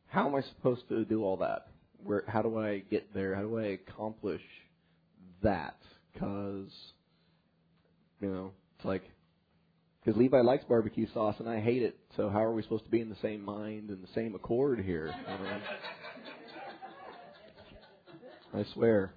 [0.08, 1.68] how am I supposed to do all that?
[2.04, 3.34] Where, how do I get there?
[3.34, 4.42] How do I accomplish
[5.46, 5.76] that?
[6.12, 6.70] Because,
[8.20, 9.02] you know, it's like,
[10.04, 11.98] because Levi likes barbecue sauce and I hate it.
[12.16, 14.80] So how are we supposed to be in the same mind and the same accord
[14.80, 15.14] here?
[18.54, 19.12] I swear.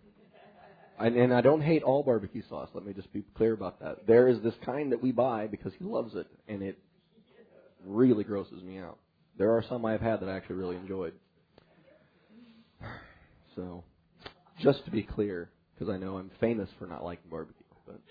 [1.00, 2.70] And, and I don't hate all barbecue sauce.
[2.74, 4.06] Let me just be clear about that.
[4.06, 6.78] There is this kind that we buy because he loves it, and it
[7.86, 8.98] really grosses me out.
[9.38, 11.13] There are some I've had that I actually really enjoyed.
[13.56, 13.84] So,
[14.62, 18.02] just to be clear, because I know I'm famous for not liking barbecue, but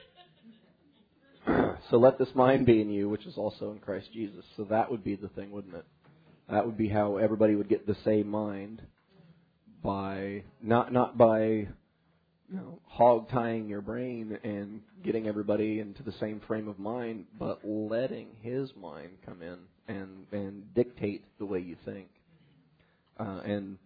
[1.91, 4.45] so let this mind be in you, which is also in Christ Jesus.
[4.57, 5.85] So that would be the thing, wouldn't it?
[6.51, 8.81] That would be how everybody would get the same mind
[9.83, 11.41] by not not by
[12.51, 17.27] you know, hog tying your brain and getting everybody into the same frame of mind,
[17.39, 19.59] but letting His mind come in
[19.95, 22.09] and and dictate the way you think.
[23.21, 23.79] Uh, and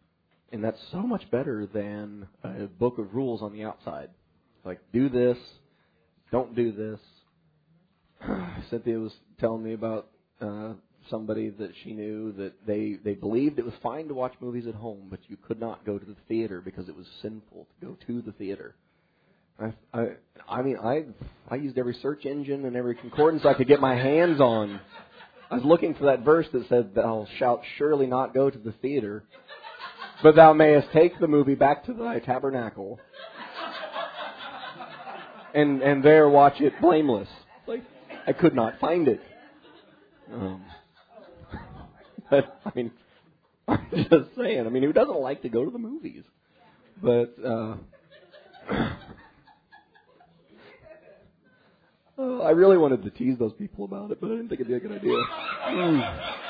[0.52, 4.10] and that's so much better than a book of rules on the outside.
[4.64, 5.38] Like do this,
[6.30, 7.00] don't do this.
[8.70, 10.08] Cynthia was telling me about
[10.40, 10.74] uh,
[11.10, 14.74] somebody that she knew that they they believed it was fine to watch movies at
[14.74, 17.96] home, but you could not go to the theater because it was sinful to go
[18.06, 18.76] to the theater.
[19.58, 20.06] I I
[20.48, 21.06] I mean I
[21.48, 24.80] I used every search engine and every concordance I could get my hands on.
[25.50, 28.72] I was looking for that verse that said, "Thou shalt surely not go to the
[28.72, 29.24] theater,
[30.22, 33.00] but thou mayest take the movie back to thy tabernacle."
[35.54, 37.28] And and there watch it blameless.
[37.66, 37.82] Like
[38.26, 39.20] I could not find it.
[40.32, 40.64] Um,
[42.30, 42.90] but I mean,
[43.68, 44.66] I'm just saying.
[44.66, 46.24] I mean, who doesn't like to go to the movies?
[47.02, 47.76] But uh,
[52.18, 54.68] uh, I really wanted to tease those people about it, but I didn't think it'd
[54.68, 55.12] be a good idea.
[55.62, 56.41] Mm.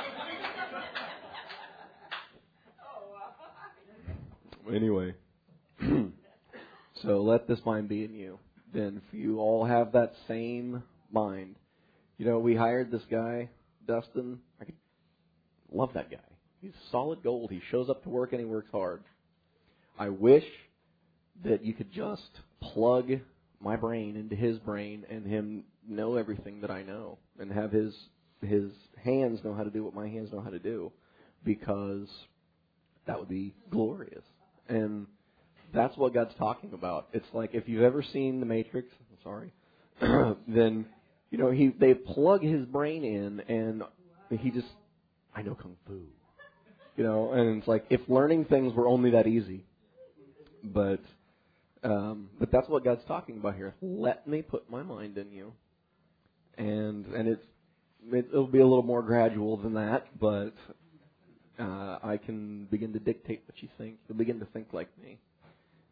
[4.75, 5.15] Anyway,
[7.03, 8.39] so let this mind be in you.
[8.73, 11.57] Then, if you all have that same mind,
[12.17, 13.51] you know, we hired this guy,
[13.87, 14.39] Dustin.
[14.61, 14.65] I
[15.71, 16.19] love that guy.
[16.63, 17.51] He's solid gold.
[17.51, 19.03] He shows up to work and he works hard.
[19.99, 20.45] I wish
[21.45, 22.31] that you could just
[22.61, 23.11] plug
[23.61, 27.95] my brain into his brain and him know everything that I know and have his
[28.41, 28.71] his
[29.05, 30.93] hands know how to do what my hands know how to do
[31.45, 32.09] because
[33.07, 34.25] that would be glorious.
[34.69, 35.07] And
[35.75, 37.09] that's what God's talking about.
[37.13, 39.53] It's like if you've ever seen The Matrix, I'm sorry,
[40.49, 40.87] then
[41.31, 43.83] you know he they plug his brain in and
[44.41, 44.69] he just
[45.35, 46.01] I know kung fu.
[46.97, 49.65] You know, and it's like if learning things were only that easy.
[50.63, 51.01] But
[51.83, 53.75] um, but that's what God's talking about here.
[53.81, 55.53] Let me put my mind in you,
[56.57, 57.45] and and it's
[58.11, 60.55] it, it'll be a little more gradual than that, but
[61.63, 63.97] uh, I can begin to dictate what you think.
[64.09, 65.19] You'll begin to think like me,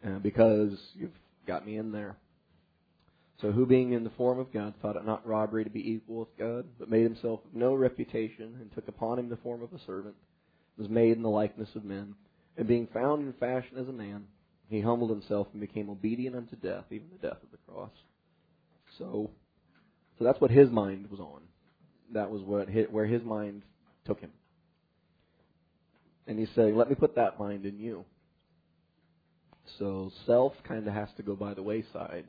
[0.04, 2.16] uh, because you've got me in there.
[3.40, 6.20] So who being in the form of God thought it not robbery to be equal
[6.20, 9.72] with God, but made himself of no reputation, and took upon him the form of
[9.72, 10.16] a servant,
[10.76, 12.14] was made in the likeness of men,
[12.56, 14.24] and being found in fashion as a man,
[14.68, 17.90] he humbled himself and became obedient unto death, even the death of the cross.
[18.98, 19.30] So,
[20.18, 21.40] so that's what his mind was on.
[22.12, 23.62] That was what hit, where his mind
[24.04, 24.30] took him.
[26.26, 28.04] And he's saying, "Let me put that mind in you."
[29.78, 32.26] So self kind of has to go by the wayside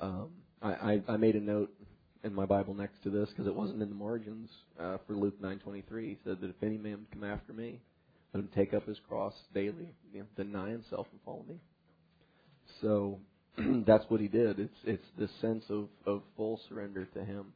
[0.00, 0.30] um,
[0.62, 1.72] I, I, I made a note
[2.24, 5.40] in my Bible next to this because it wasn't in the margins uh, for Luke
[5.40, 6.02] 9:23.
[6.02, 7.80] He said that if any man would come after me,
[8.32, 11.56] let him take up his cross daily, you know, deny himself and follow me.
[12.80, 13.18] So
[13.86, 14.58] that's what he did.
[14.58, 17.52] It's it's this sense of, of full surrender to him,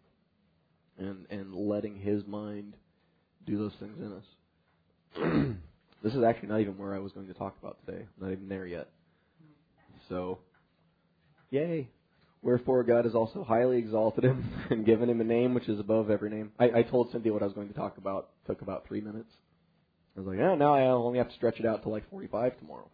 [0.98, 2.74] and and letting his mind
[3.46, 4.24] do those things in us.
[6.02, 8.02] this is actually not even where I was going to talk about today.
[8.02, 8.88] I'm not even there yet.
[10.08, 10.38] So,
[11.50, 11.88] yay!
[12.42, 16.10] Wherefore God has also highly exalted him and given him a name which is above
[16.10, 16.52] every name.
[16.58, 18.28] I, I told Cynthia what I was going to talk about.
[18.44, 19.30] It took about three minutes.
[20.16, 22.58] I was like, yeah, now I only have to stretch it out to like 45
[22.58, 22.88] tomorrow.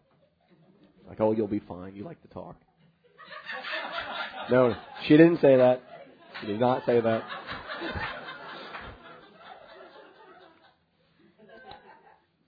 [1.07, 1.95] Like, oh, you'll be fine.
[1.95, 2.55] You like to talk.
[4.49, 4.75] No,
[5.07, 5.81] she didn't say that.
[6.39, 7.23] She did not say that.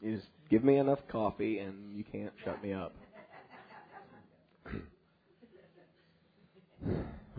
[0.03, 2.93] You just give me enough coffee and you can't shut me up.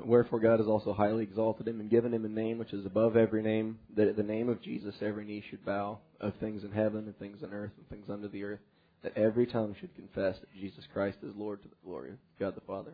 [0.02, 3.18] Wherefore God has also highly exalted him and given him a name which is above
[3.18, 6.72] every name, that at the name of Jesus every knee should bow, of things in
[6.72, 8.60] heaven and things on earth and things under the earth,
[9.02, 12.54] that every tongue should confess that Jesus Christ is Lord to the glory of God
[12.54, 12.92] the Father.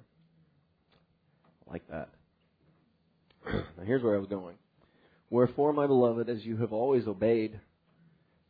[1.68, 2.09] I like that.
[3.46, 4.56] now here's where I was going.
[5.30, 7.61] Wherefore, my beloved, as you have always obeyed,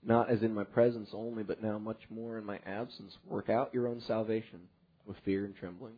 [0.02, 3.74] not as in my presence only, but now much more in my absence, work out
[3.74, 4.60] your own salvation
[5.06, 5.94] with fear and trembling.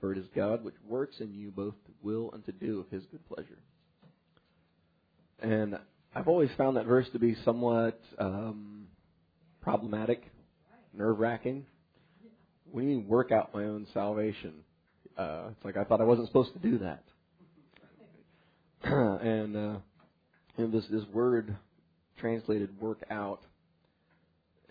[0.00, 2.90] For it is God which works in you both to will and to do of
[2.90, 3.58] his good pleasure.
[5.40, 5.78] And
[6.14, 8.86] I've always found that verse to be somewhat um,
[9.60, 10.22] problematic,
[10.92, 11.66] nerve wracking.
[12.70, 14.54] When you work out my own salvation,
[15.16, 17.04] uh, it's like I thought I wasn't supposed to do that.
[19.22, 19.76] and uh,
[20.56, 21.56] and this this word
[22.22, 23.40] translated work out,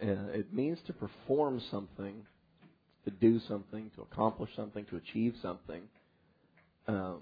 [0.01, 2.25] uh, it means to perform something
[3.05, 5.81] to do something, to accomplish something, to achieve something.
[6.87, 7.21] Um,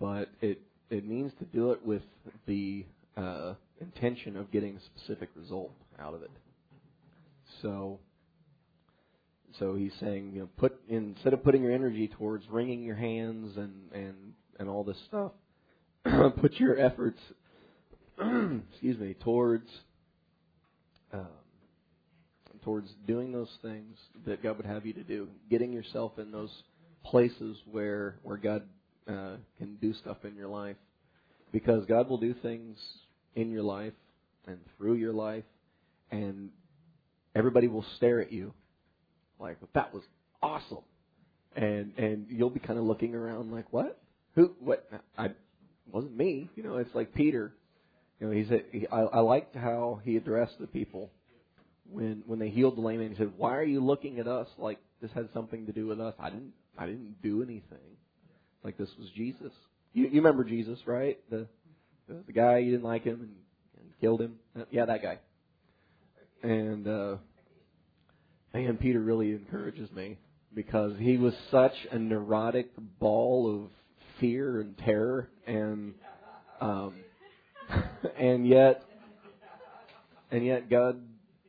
[0.00, 2.02] but it it means to do it with
[2.46, 6.30] the uh, intention of getting a specific result out of it.
[7.62, 7.98] So,
[9.58, 13.56] so he's saying, you know, put instead of putting your energy towards wringing your hands
[13.56, 14.14] and and
[14.58, 15.32] and all this stuff,
[16.40, 17.20] put your efforts,
[18.72, 19.68] excuse me, towards
[21.12, 21.26] um,
[22.64, 26.50] towards doing those things that God would have you to do, getting yourself in those
[27.04, 28.62] places where where God
[29.08, 30.76] uh, can do stuff in your life,
[31.52, 32.78] because God will do things
[33.34, 33.94] in your life
[34.46, 35.44] and through your life,
[36.10, 36.50] and
[37.34, 38.52] everybody will stare at you
[39.38, 40.02] like that was
[40.42, 40.84] awesome,
[41.54, 44.00] and and you'll be kind of looking around like what?
[44.34, 44.88] Who what?
[45.16, 45.28] I
[45.90, 46.50] wasn't me.
[46.56, 47.52] You know it's like Peter
[48.20, 51.10] you know he's a, he, I, I liked how he addressed the people
[51.90, 53.10] when when they healed the lame man.
[53.10, 56.00] He said why are you looking at us like this had something to do with
[56.00, 56.14] us?
[56.18, 57.96] I didn't I didn't do anything.
[58.64, 59.52] Like this was Jesus.
[59.92, 61.18] You you remember Jesus right?
[61.30, 61.46] The
[62.08, 63.34] the, the guy you didn't like him and,
[63.78, 64.36] and killed him?
[64.70, 65.18] Yeah that guy.
[66.42, 67.16] And uh
[68.52, 70.18] man, Peter really encourages me
[70.54, 73.70] because he was such a neurotic ball of
[74.20, 75.94] fear and terror, and
[76.60, 76.94] um,
[78.18, 78.82] and yet,
[80.30, 81.00] and yet God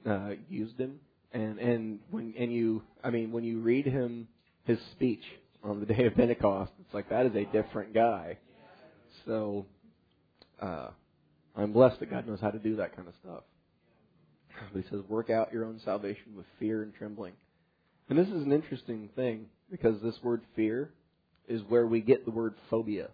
[0.06, 1.00] uh, used him,
[1.32, 4.28] and and when and you, I mean, when you read him
[4.64, 5.24] his speech
[5.64, 8.38] on the day of Pentecost, it's like that is a different guy.
[9.26, 9.66] So,
[10.62, 10.90] uh,
[11.56, 13.44] I'm blessed that God knows how to do that kind of stuff.
[14.74, 17.34] But he says, work out your own salvation with fear and trembling.
[18.10, 20.92] And this is an interesting thing because this word fear
[21.48, 23.10] is where we get the word phobia.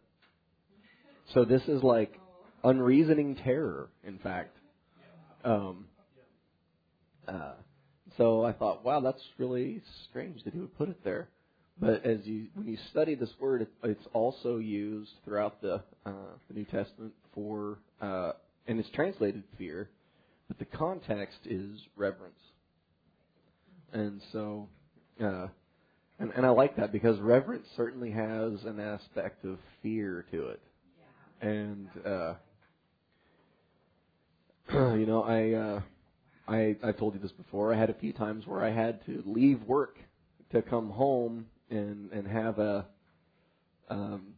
[1.33, 2.19] So this is like
[2.65, 4.57] unreasoning terror, in fact.
[5.43, 5.85] Um,
[7.27, 7.53] uh,
[8.17, 11.29] so I thought, wow, that's really strange that he would put it there.
[11.79, 16.11] But as you, when you study this word, it, it's also used throughout the uh,
[16.47, 18.31] the New Testament for, uh,
[18.67, 19.89] and it's translated fear,
[20.47, 22.39] but the context is reverence.
[23.91, 24.69] And so,
[25.21, 25.47] uh,
[26.19, 30.61] and, and I like that because reverence certainly has an aspect of fear to it.
[31.41, 32.33] And, uh,
[34.73, 35.81] you know, I, uh,
[36.47, 37.71] I, I've told you this before.
[37.71, 39.99] I had a few times where I had to leave work
[40.51, 42.87] to come home and, and have a,
[43.89, 44.33] um,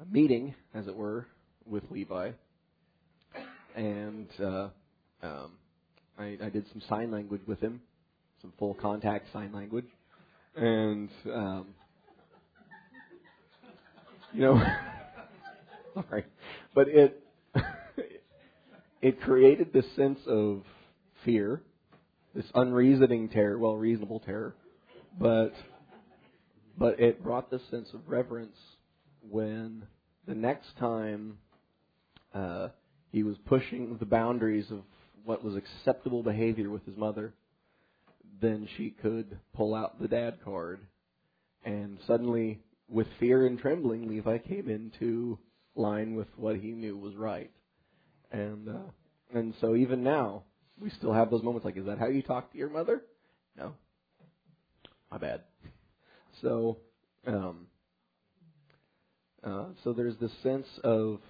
[0.00, 1.26] a meeting, as it were,
[1.66, 2.30] with Levi.
[3.76, 4.68] And uh,
[5.22, 5.52] um,
[6.18, 7.82] I, I did some sign language with him,
[8.40, 9.88] some full contact sign language,
[10.56, 11.66] and um,
[14.32, 14.62] you know,
[15.94, 16.24] sorry,
[16.74, 17.23] but it
[19.04, 20.62] it created this sense of
[21.26, 21.60] fear,
[22.34, 24.54] this unreasoning terror, well, reasonable terror,
[25.20, 25.52] but
[26.78, 28.56] but it brought this sense of reverence
[29.28, 29.82] when
[30.26, 31.36] the next time
[32.34, 32.68] uh,
[33.12, 34.80] he was pushing the boundaries of
[35.22, 37.34] what was acceptable behavior with his mother,
[38.40, 40.80] then she could pull out the dad card.
[41.62, 45.38] And suddenly, with fear and trembling, Levi came into
[45.76, 47.50] line with what he knew was right.
[48.34, 48.90] And uh,
[49.32, 50.42] and so even now,
[50.80, 53.02] we still have those moments like, is that how you talk to your mother?
[53.56, 53.74] No.
[55.10, 55.42] My bad.
[56.42, 56.78] So,
[57.28, 57.68] um,
[59.44, 61.20] uh, so there's this sense of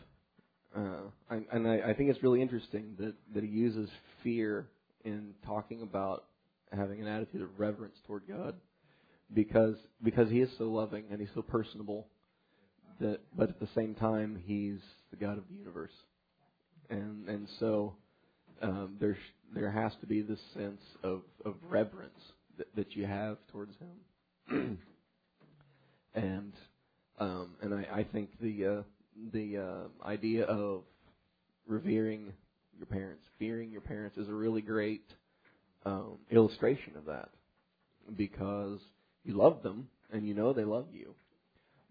[0.75, 3.90] uh, I, and I, I think it's really interesting that, that he uses
[4.23, 4.67] fear
[5.05, 6.25] in talking about
[6.73, 8.57] having an attitude of reverence toward God,
[9.33, 12.09] because because he is so loving and he's so personable,
[12.99, 15.93] that but at the same time he's the God of the universe,
[16.90, 17.94] and and so
[18.62, 19.16] um, there
[19.55, 22.20] there has to be this sense of of reverence
[22.59, 23.73] that, that you have towards
[24.49, 24.79] him,
[26.14, 26.53] and
[27.18, 28.83] um, and I, I think the uh,
[29.33, 30.83] the uh, idea of
[31.66, 32.33] revering
[32.77, 35.09] your parents, fearing your parents, is a really great
[35.87, 37.31] um, illustration of that.
[38.16, 38.81] Because
[39.25, 41.14] you love them and you know they love you,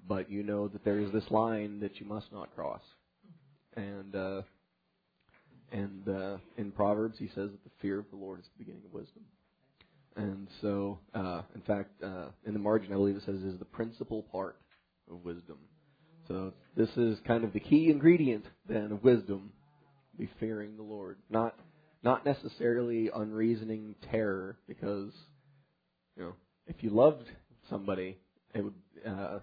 [0.08, 2.82] but you know that there is this line that you must not cross,
[3.76, 4.42] and uh,
[5.74, 8.84] and uh, in Proverbs he says that the fear of the Lord is the beginning
[8.86, 9.24] of wisdom.
[10.16, 13.66] And so, uh, in fact, uh, in the margin, I believe it says is the
[13.66, 14.58] principal part
[15.12, 15.58] of wisdom.
[16.28, 19.52] So this is kind of the key ingredient then of wisdom,
[20.18, 21.18] be fearing the Lord.
[21.30, 21.56] Not
[22.04, 25.14] not necessarily unreasoning terror, because
[26.16, 26.34] you know,
[26.68, 27.28] if you loved
[27.70, 28.18] somebody,
[28.54, 28.74] it would
[29.06, 29.40] uh,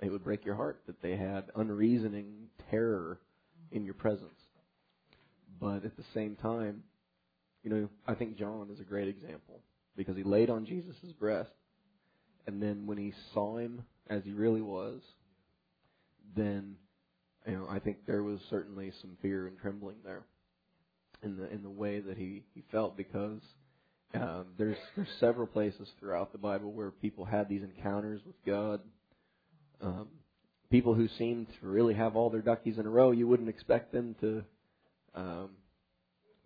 [0.00, 3.20] it would break your heart that they had unreasoning terror
[3.70, 4.43] in your presence.
[5.60, 6.82] But at the same time,
[7.62, 9.60] you know, I think John is a great example
[9.96, 11.50] because he laid on Jesus' breast,
[12.46, 15.00] and then when he saw him as he really was,
[16.36, 16.76] then
[17.46, 20.24] you know I think there was certainly some fear and trembling there
[21.22, 23.40] in the in the way that he he felt because
[24.14, 28.80] uh, there's there's several places throughout the Bible where people had these encounters with God.
[29.80, 30.08] Um,
[30.70, 33.92] people who seem to really have all their duckies in a row, you wouldn't expect
[33.92, 34.44] them to
[35.14, 35.50] um,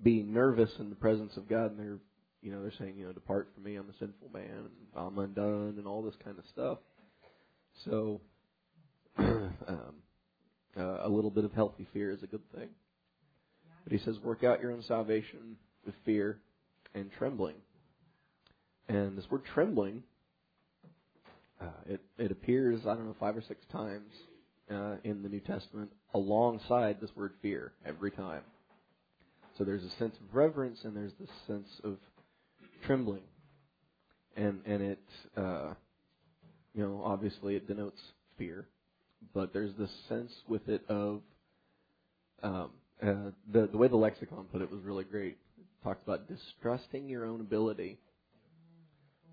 [0.02, 1.98] be nervous in the presence of God, and they're
[2.42, 5.74] you know they're saying you know depart from me, I'm a sinful man, I'm undone,
[5.78, 6.78] and all this kind of stuff.
[7.84, 8.20] So
[9.18, 9.94] um,
[10.76, 12.68] uh, a little bit of healthy fear is a good thing.
[13.84, 16.38] But he says, work out your own salvation with fear
[16.94, 17.56] and trembling.
[18.88, 20.02] And this word trembling,
[21.60, 24.12] uh, it, it appears, I don't know, five or six times
[24.70, 28.42] uh, in the New Testament alongside this word fear every time.
[29.58, 31.96] So there's a sense of reverence and there's this sense of
[32.86, 33.22] trembling.
[34.36, 35.02] And, and it,
[35.36, 35.74] uh,
[36.74, 38.00] you know, obviously it denotes
[38.38, 38.68] fear,
[39.34, 41.22] but there's this sense with it of,
[42.44, 42.70] um,
[43.02, 47.08] uh, the, the way the lexicon put it was really great It talked about distrusting
[47.08, 47.98] your own ability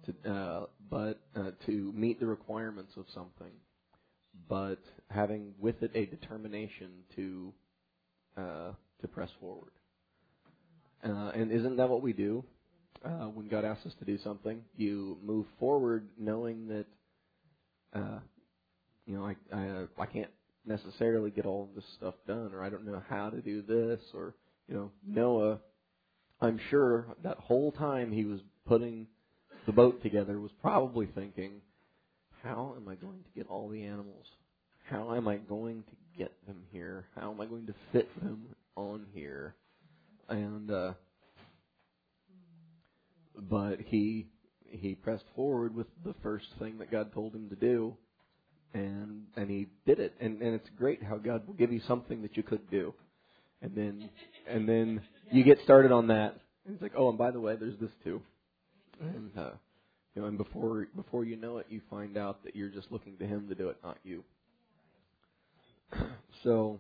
[0.05, 3.51] to, uh, but uh, to meet the requirements of something,
[4.49, 4.79] but
[5.11, 7.53] having with it a determination to
[8.37, 8.71] uh,
[9.01, 9.71] to press forward.
[11.05, 12.43] Uh, and isn't that what we do
[13.03, 14.61] uh, when God asks us to do something?
[14.75, 16.85] You move forward knowing that
[17.93, 18.19] uh,
[19.05, 20.31] you know I I, I can't
[20.65, 24.33] necessarily get all this stuff done, or I don't know how to do this, or
[24.67, 25.59] you know Noah
[26.41, 29.07] I'm sure that whole time he was putting
[29.65, 31.61] the boat together was probably thinking,
[32.43, 34.25] how am I going to get all the animals?
[34.89, 37.05] How am I going to get them here?
[37.15, 39.55] How am I going to fit them on here?
[40.29, 40.93] And uh
[43.37, 44.27] but he
[44.67, 47.95] he pressed forward with the first thing that God told him to do
[48.75, 50.13] and and he did it.
[50.19, 52.93] And and it's great how God will give you something that you could do.
[53.61, 54.09] And then
[54.47, 55.01] and then
[55.31, 56.35] you get started on that.
[56.65, 58.21] And it's like, oh, and by the way, there's this too.
[58.99, 59.51] And uh,
[60.13, 63.17] you know, and before before you know it, you find out that you're just looking
[63.17, 64.23] to him to do it, not you.
[66.43, 66.79] so,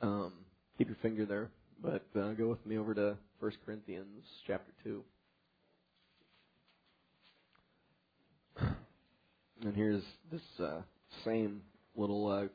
[0.00, 0.32] um,
[0.78, 1.50] keep your finger there,
[1.82, 5.04] but uh, go with me over to 1 Corinthians chapter two.
[9.64, 10.82] And here's this uh,
[11.24, 11.62] same
[11.96, 12.46] little uh,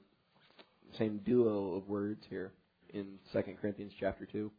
[0.98, 2.52] same duo of words here
[2.94, 4.52] in 2 Corinthians chapter 2.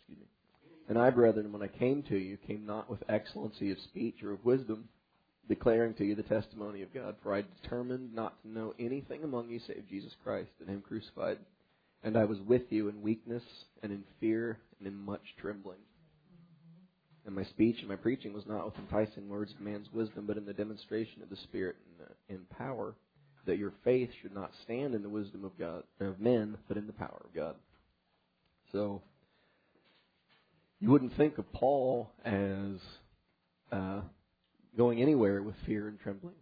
[0.00, 0.26] Excuse me.
[0.88, 4.32] And I, brethren, when I came to you, came not with excellency of speech or
[4.32, 4.88] of wisdom,
[5.48, 7.16] declaring to you the testimony of God.
[7.22, 11.38] For I determined not to know anything among you save Jesus Christ and Him crucified.
[12.02, 13.42] And I was with you in weakness
[13.82, 15.78] and in fear and in much trembling.
[17.24, 20.36] And my speech and my preaching was not with enticing words of man's wisdom, but
[20.36, 22.94] in the demonstration of the Spirit and uh, in power,
[23.46, 26.86] that your faith should not stand in the wisdom of God of men, but in
[26.86, 27.56] the power of God.
[28.70, 29.02] So
[30.78, 32.80] you wouldn't think of Paul as
[33.72, 34.02] uh,
[34.76, 36.34] going anywhere with fear and trembling.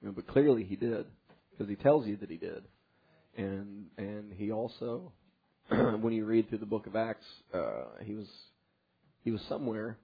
[0.00, 1.06] You know, but clearly he did,
[1.50, 2.64] because he tells you that he did.
[3.36, 5.12] And and he also,
[5.68, 8.28] when you read through the book of Acts, uh, he was
[9.22, 9.96] he was somewhere,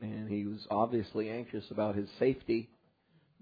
[0.00, 2.68] and he was obviously anxious about his safety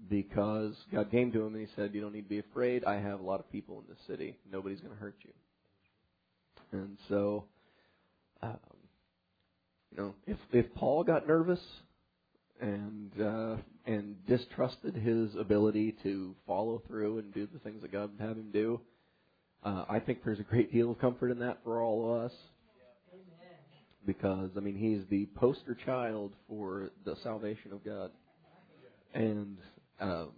[0.09, 2.83] because God came to him and he said, "You don't need to be afraid.
[2.83, 4.37] I have a lot of people in this city.
[4.51, 5.31] Nobody's going to hurt you."
[6.73, 7.45] And so,
[8.41, 8.57] um,
[9.91, 11.61] you know, if if Paul got nervous
[12.61, 18.11] and uh, and distrusted his ability to follow through and do the things that God
[18.19, 18.79] have him do,
[19.63, 22.31] uh, I think there's a great deal of comfort in that for all of us.
[24.05, 28.11] Because I mean, he's the poster child for the salvation of God,
[29.13, 29.57] and
[30.01, 30.29] um,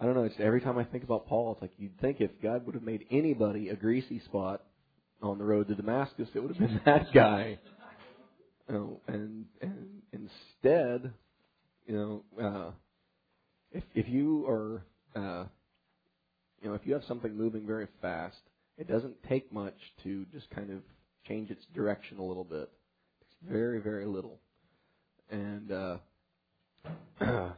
[0.00, 0.24] I don't know.
[0.24, 2.82] It's every time I think about Paul, it's like you'd think if God would have
[2.82, 4.62] made anybody a greasy spot
[5.22, 7.58] on the road to Damascus, it would have been that guy.
[8.68, 11.12] You know, and and instead,
[11.86, 12.70] you know, uh,
[13.72, 14.84] if if you are,
[15.16, 15.44] uh,
[16.60, 18.40] you know, if you have something moving very fast,
[18.78, 20.78] it doesn't take much to just kind of
[21.26, 22.70] change its direction a little bit.
[23.20, 24.38] It's very very little,
[25.30, 25.96] and uh,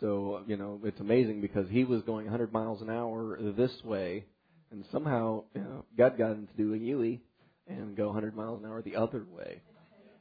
[0.00, 4.24] so you know it's amazing because he was going 100 miles an hour this way,
[4.70, 7.20] and somehow you know, God got him to do a Yui
[7.66, 9.60] and go 100 miles an hour the other way.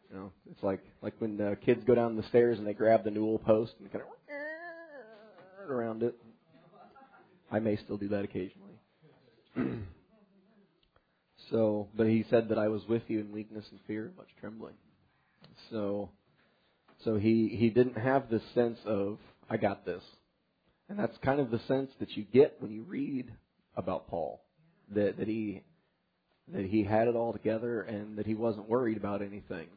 [0.09, 3.03] You know, it's like like when uh, kids go down the stairs and they grab
[3.03, 6.15] the newel post and kind of around it.
[7.51, 8.79] I may still do that occasionally.
[11.51, 14.75] so, but he said that I was with you in weakness and fear much trembling.
[15.71, 16.09] So,
[17.03, 19.17] so he he didn't have this sense of
[19.49, 20.03] I got this,
[20.89, 23.31] and that's kind of the sense that you get when you read
[23.75, 24.41] about Paul
[24.93, 25.63] that that he
[26.53, 29.67] that he had it all together and that he wasn't worried about anything.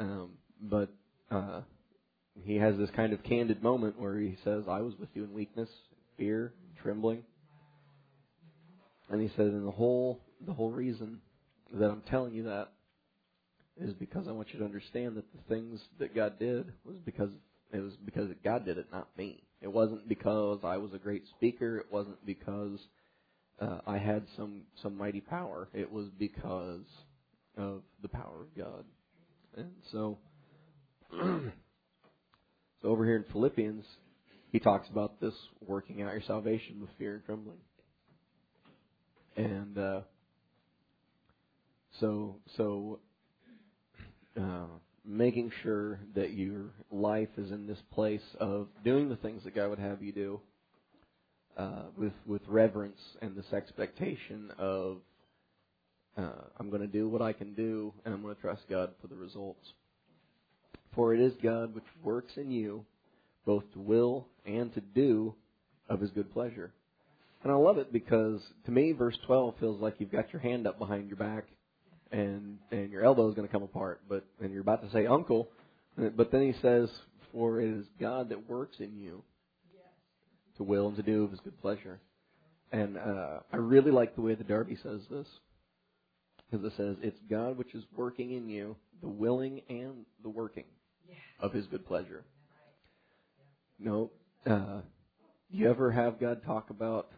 [0.00, 0.30] Um,
[0.62, 0.88] but
[1.30, 1.60] uh,
[2.42, 5.32] he has this kind of candid moment where he says, "I was with you in
[5.34, 5.68] weakness,
[6.16, 7.22] fear, trembling,"
[9.10, 11.20] and he said, "And the whole the whole reason
[11.74, 12.72] that I'm telling you that
[13.78, 17.30] is because I want you to understand that the things that God did was because
[17.72, 19.42] it was because God did it, not me.
[19.60, 21.78] It wasn't because I was a great speaker.
[21.78, 22.78] It wasn't because
[23.60, 25.68] uh, I had some some mighty power.
[25.74, 26.86] It was because
[27.58, 28.84] of the power of God.
[29.56, 30.18] And so,
[31.12, 31.50] so
[32.84, 33.84] over here in Philippians,
[34.52, 35.34] he talks about this
[35.66, 37.58] working out your salvation with fear and trembling.
[39.36, 40.00] And uh,
[41.98, 42.98] so so
[44.38, 44.66] uh,
[45.04, 49.70] making sure that your life is in this place of doing the things that God
[49.70, 50.40] would have you do
[51.56, 54.98] uh, with with reverence and this expectation of
[56.20, 58.90] uh, I'm going to do what I can do and I'm going to trust God
[59.00, 59.66] for the results.
[60.94, 62.84] For it is God which works in you
[63.46, 65.34] both to will and to do
[65.88, 66.72] of His good pleasure.
[67.42, 70.66] And I love it because to me, verse 12 feels like you've got your hand
[70.66, 71.44] up behind your back
[72.12, 74.00] and and your elbow is going to come apart.
[74.08, 75.48] But and you're about to say uncle,
[75.96, 76.90] but then he says,
[77.32, 79.22] "For it is God that works in you
[80.56, 82.00] to will and to do of His good pleasure."
[82.72, 85.26] And uh, I really like the way the Darby says this
[86.50, 90.64] because it says, "It's God which is working in you, the willing and the working
[91.40, 92.24] of His good pleasure."
[93.78, 94.10] No,
[94.46, 94.80] uh,
[95.48, 97.08] you ever have God talk about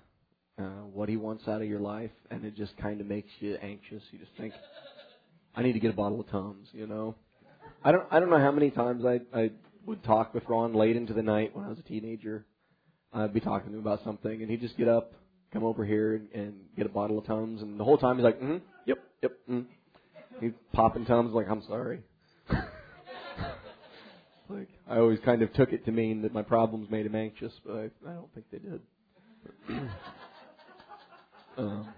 [0.58, 3.56] uh, what He wants out of your life, and it just kind of makes you
[3.56, 4.02] anxious?
[4.10, 4.54] You just think,
[5.54, 7.14] I need to get a bottle of Tums, you know.
[7.84, 9.50] I don't I don't know how many times I I
[9.86, 12.44] would talk with Ron late into the night when I was a teenager.
[13.12, 15.12] I'd be talking to him about something, and he'd just get up,
[15.52, 18.24] come over here, and, and get a bottle of Tums, and the whole time he's
[18.24, 18.58] like, mm-hmm,
[19.22, 19.66] "Yep, yep." Mm.
[20.40, 22.00] He's popping Tums like, "I'm sorry."
[24.48, 27.52] like I always kind of took it to mean that my problems made him anxious,
[27.64, 28.80] but I, I don't think they did.
[31.58, 31.88] um,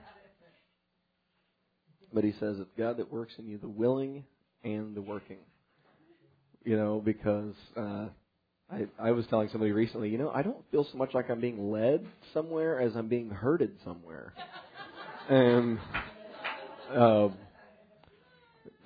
[2.12, 4.24] but he says it's God that works in you the willing
[4.62, 5.38] and the working.
[6.64, 8.06] You know, because uh,
[8.70, 11.40] I I was telling somebody recently, you know, I don't feel so much like I'm
[11.40, 14.32] being led somewhere as I'm being herded somewhere.
[15.28, 15.78] and
[16.92, 17.28] uh,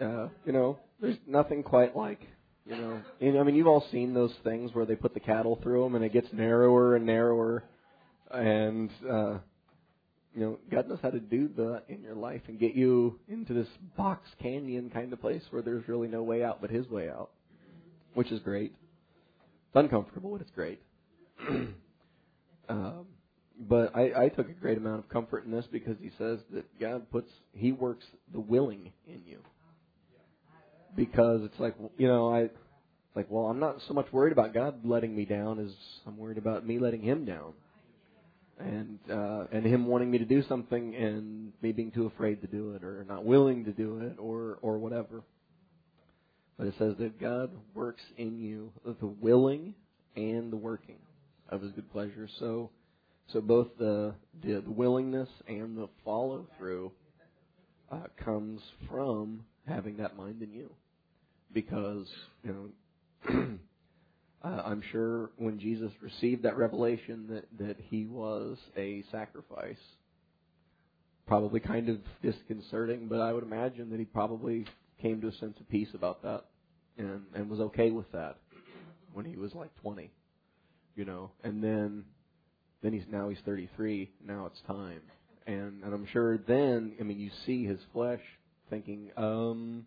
[0.01, 2.21] uh, you know, there's nothing quite like
[2.67, 3.41] you know.
[3.41, 6.05] I mean, you've all seen those things where they put the cattle through them and
[6.05, 7.65] it gets narrower and narrower,
[8.31, 9.39] and uh,
[10.35, 13.55] you know, God knows how to do that in your life and get you into
[13.55, 17.09] this box canyon kind of place where there's really no way out but His way
[17.09, 17.31] out,
[18.15, 18.73] which is great.
[19.69, 20.81] It's uncomfortable, but it's great.
[22.69, 23.07] um,
[23.59, 26.65] but I, I took a great amount of comfort in this because He says that
[26.79, 29.39] God puts, He works the willing in you.
[30.97, 32.51] Because it's like, you know, I,
[33.15, 35.73] like, well, I'm not so much worried about God letting me down as
[36.07, 37.53] I'm worried about me letting Him down
[38.59, 42.47] and uh, and him wanting me to do something and me being too afraid to
[42.47, 45.23] do it or not willing to do it or or whatever.
[46.57, 49.75] But it says that God works in you the willing
[50.17, 50.99] and the working
[51.49, 52.29] of His good pleasure.
[52.41, 52.71] So
[53.33, 56.93] so both the the, willingness and the follow through
[57.91, 60.70] uh, comes from having that mind in you,
[61.53, 62.07] because
[62.43, 62.72] you
[63.26, 63.49] know.
[64.41, 69.81] Uh, I'm sure when Jesus received that revelation that, that he was a sacrifice,
[71.26, 74.64] probably kind of disconcerting, but I would imagine that he probably
[75.03, 76.45] came to a sense of peace about that
[76.99, 78.37] and, and was okay with that
[79.12, 80.11] when he was like 20,
[80.95, 82.05] you know, and then,
[82.83, 85.01] then he's, now he's 33, now it's time.
[85.47, 88.20] And, and I'm sure then, I mean, you see his flesh
[88.70, 89.87] thinking, um,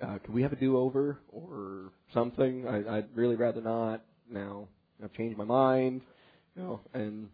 [0.00, 2.66] uh, could we have a do-over or something?
[2.66, 4.02] I, I'd really rather not.
[4.30, 4.68] Now
[5.02, 6.02] I've changed my mind,
[6.56, 7.28] you know, and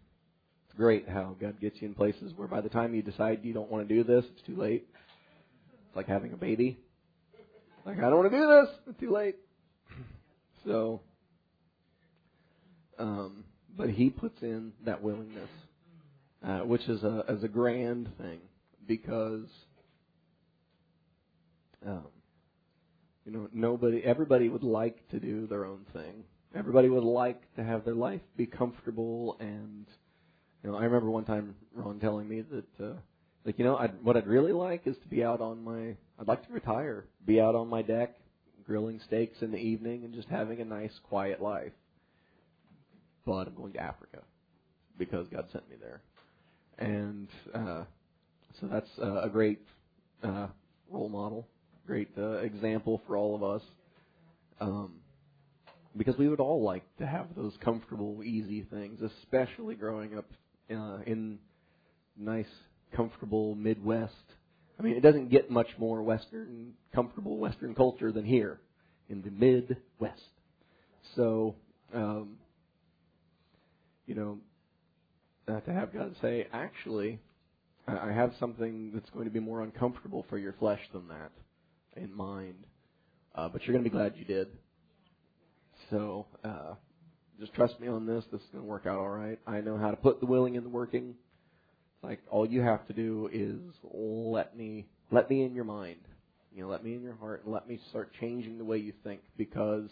[0.66, 3.52] it's great how God gets you in places where by the time you decide you
[3.52, 4.86] don't want to do this, it's too late.
[5.88, 6.78] It's like having a baby.
[7.84, 8.76] Like I don't want to do this.
[8.88, 9.36] It's too late.
[10.66, 11.00] So,
[12.98, 13.44] um,
[13.80, 15.48] but He puts in that willingness,
[16.46, 18.40] uh, which is a is a grand thing
[18.86, 19.48] because.
[21.86, 22.08] Um,
[23.24, 26.24] you know, nobody, everybody would like to do their own thing.
[26.54, 29.86] Everybody would like to have their life be comfortable and,
[30.62, 32.96] you know, I remember one time Ron telling me that, uh,
[33.44, 36.28] like, you know, I'd, what I'd really like is to be out on my, I'd
[36.28, 38.16] like to retire, be out on my deck,
[38.66, 41.72] grilling steaks in the evening and just having a nice, quiet life.
[43.24, 44.22] But I'm going to Africa
[44.98, 46.00] because God sent me there.
[46.78, 47.84] And, uh,
[48.60, 49.60] So that's uh, a great
[50.22, 50.48] uh,
[50.90, 51.46] role model,
[51.86, 53.62] great uh, example for all of us.
[54.60, 54.94] Um,
[55.96, 60.26] because we would all like to have those comfortable, easy things, especially growing up
[60.70, 61.38] uh, in
[62.16, 62.46] nice,
[62.94, 64.14] comfortable Midwest.
[64.78, 68.60] I mean, it doesn't get much more Western, comfortable Western culture than here
[69.08, 70.22] in the Midwest.
[71.16, 71.56] So,
[71.94, 72.36] um,
[74.10, 74.38] you know,
[75.46, 77.20] uh, to have God say, actually,
[77.86, 81.30] I have something that's going to be more uncomfortable for your flesh than that
[81.96, 82.56] in mind.
[83.36, 84.48] Uh, but you're going to be glad you did.
[85.90, 86.74] So uh,
[87.38, 88.24] just trust me on this.
[88.32, 89.38] This is going to work out all right.
[89.46, 91.14] I know how to put the willing in the working.
[92.02, 96.00] Like all you have to do is let me let me in your mind.
[96.52, 98.92] You know, let me in your heart and let me start changing the way you
[99.04, 99.88] think because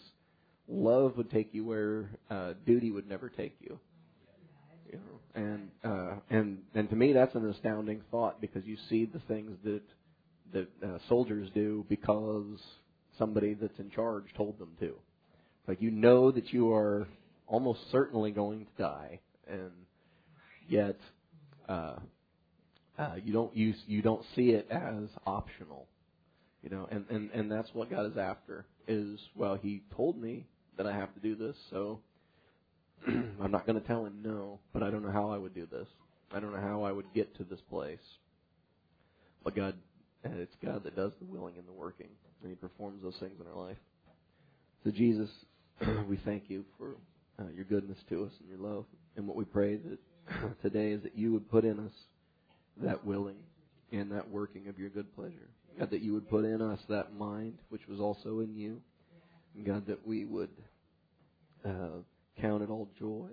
[0.67, 3.79] love would take you where uh, duty would never take you.
[5.39, 9.19] You and uh, and and to me that's an astounding thought because you see the
[9.27, 9.81] things that
[10.53, 12.59] that uh, soldiers do because
[13.17, 14.95] somebody that's in charge told them to.
[15.67, 17.07] Like you know that you are
[17.47, 19.71] almost certainly going to die, and
[20.67, 20.97] yet
[21.67, 21.95] uh,
[22.97, 25.87] uh, you don't use you don't see it as optional.
[26.63, 30.45] You know, and, and, and that's what God is after is well, he told me
[30.75, 32.01] that I have to do this, so
[33.07, 35.65] I'm not going to tell him no, but I don't know how I would do
[35.65, 35.87] this.
[36.31, 37.99] I don't know how I would get to this place.
[39.43, 39.75] But God,
[40.23, 42.09] it's God that does the willing and the working,
[42.41, 43.77] and He performs those things in our life.
[44.83, 45.29] So Jesus,
[46.07, 46.95] we thank you for
[47.39, 48.85] uh, your goodness to us and your love.
[49.15, 49.97] And what we pray that
[50.61, 51.91] today is that you would put in us
[52.81, 53.37] that willing
[53.91, 55.49] and that working of your good pleasure.
[55.77, 58.81] God, that you would put in us that mind which was also in you.
[59.55, 60.49] And God, that we would
[61.65, 62.01] uh,
[62.41, 63.29] count it all joy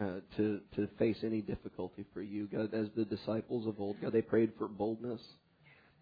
[0.00, 2.46] uh, to to face any difficulty for you.
[2.46, 5.20] God, as the disciples of old, God, they prayed for boldness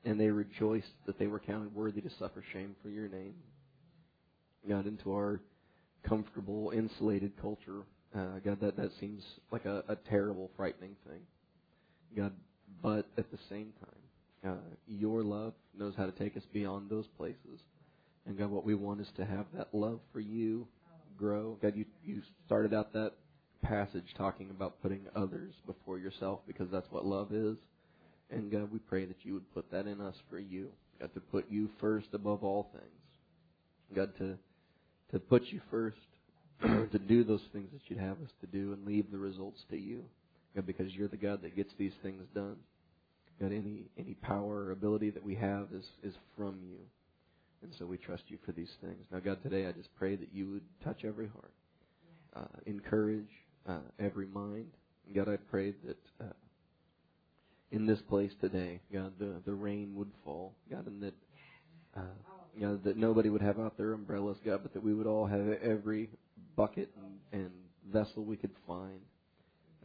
[0.05, 3.35] and they rejoiced that they were counted worthy to suffer shame for your name.
[4.69, 5.41] God, into our
[6.09, 7.83] comfortable, insulated culture.
[8.15, 11.21] Uh, God, that, that seems like a, a terrible, frightening thing.
[12.17, 12.33] God,
[12.83, 17.07] but at the same time, uh, your love knows how to take us beyond those
[17.17, 17.61] places.
[18.27, 20.67] And God, what we want is to have that love for you
[21.17, 21.59] grow.
[21.61, 23.13] God, you, you started out that
[23.63, 27.57] passage talking about putting others before yourself because that's what love is.
[28.31, 30.69] And God, we pray that you would put that in us for you.
[31.01, 33.95] God, to put you first above all things.
[33.95, 34.37] God, to
[35.13, 35.99] to put you first,
[36.63, 39.77] to do those things that you'd have us to do and leave the results to
[39.77, 40.03] you.
[40.57, 42.57] God, because you're the God that gets these things done.
[43.41, 46.79] God, any any power or ability that we have is is from you.
[47.63, 49.07] And so we trust you for these things.
[49.11, 51.53] Now, God, today I just pray that you would touch every heart,
[52.35, 53.31] uh, encourage
[53.69, 54.69] uh, every mind.
[55.15, 56.33] God, I pray that uh,
[57.71, 60.55] in this place today, God, the, the rain would fall.
[60.71, 61.15] God, and that
[61.97, 62.01] uh,
[62.59, 65.49] you that nobody would have out their umbrellas, God, but that we would all have
[65.63, 66.11] every
[66.57, 66.91] bucket
[67.33, 67.51] and, and
[67.93, 69.01] vessel we could find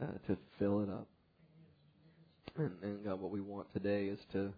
[0.00, 1.06] uh, to fill it up.
[2.56, 4.52] And, and God, what we want today is to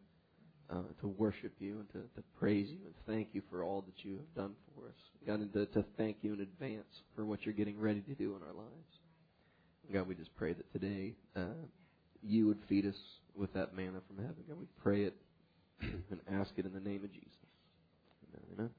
[0.71, 4.05] uh, to worship you and to, to praise you and thank you for all that
[4.05, 4.95] you have done for us.
[5.27, 8.37] God, and to, to thank you in advance for what you're getting ready to do
[8.37, 8.99] in our lives.
[9.93, 11.65] God, we just pray that today uh,
[12.23, 12.97] you would feed us
[13.35, 14.37] with that manna from heaven.
[14.49, 15.15] God, we pray it
[15.81, 17.31] and ask it in the name of Jesus.
[18.53, 18.71] Amen.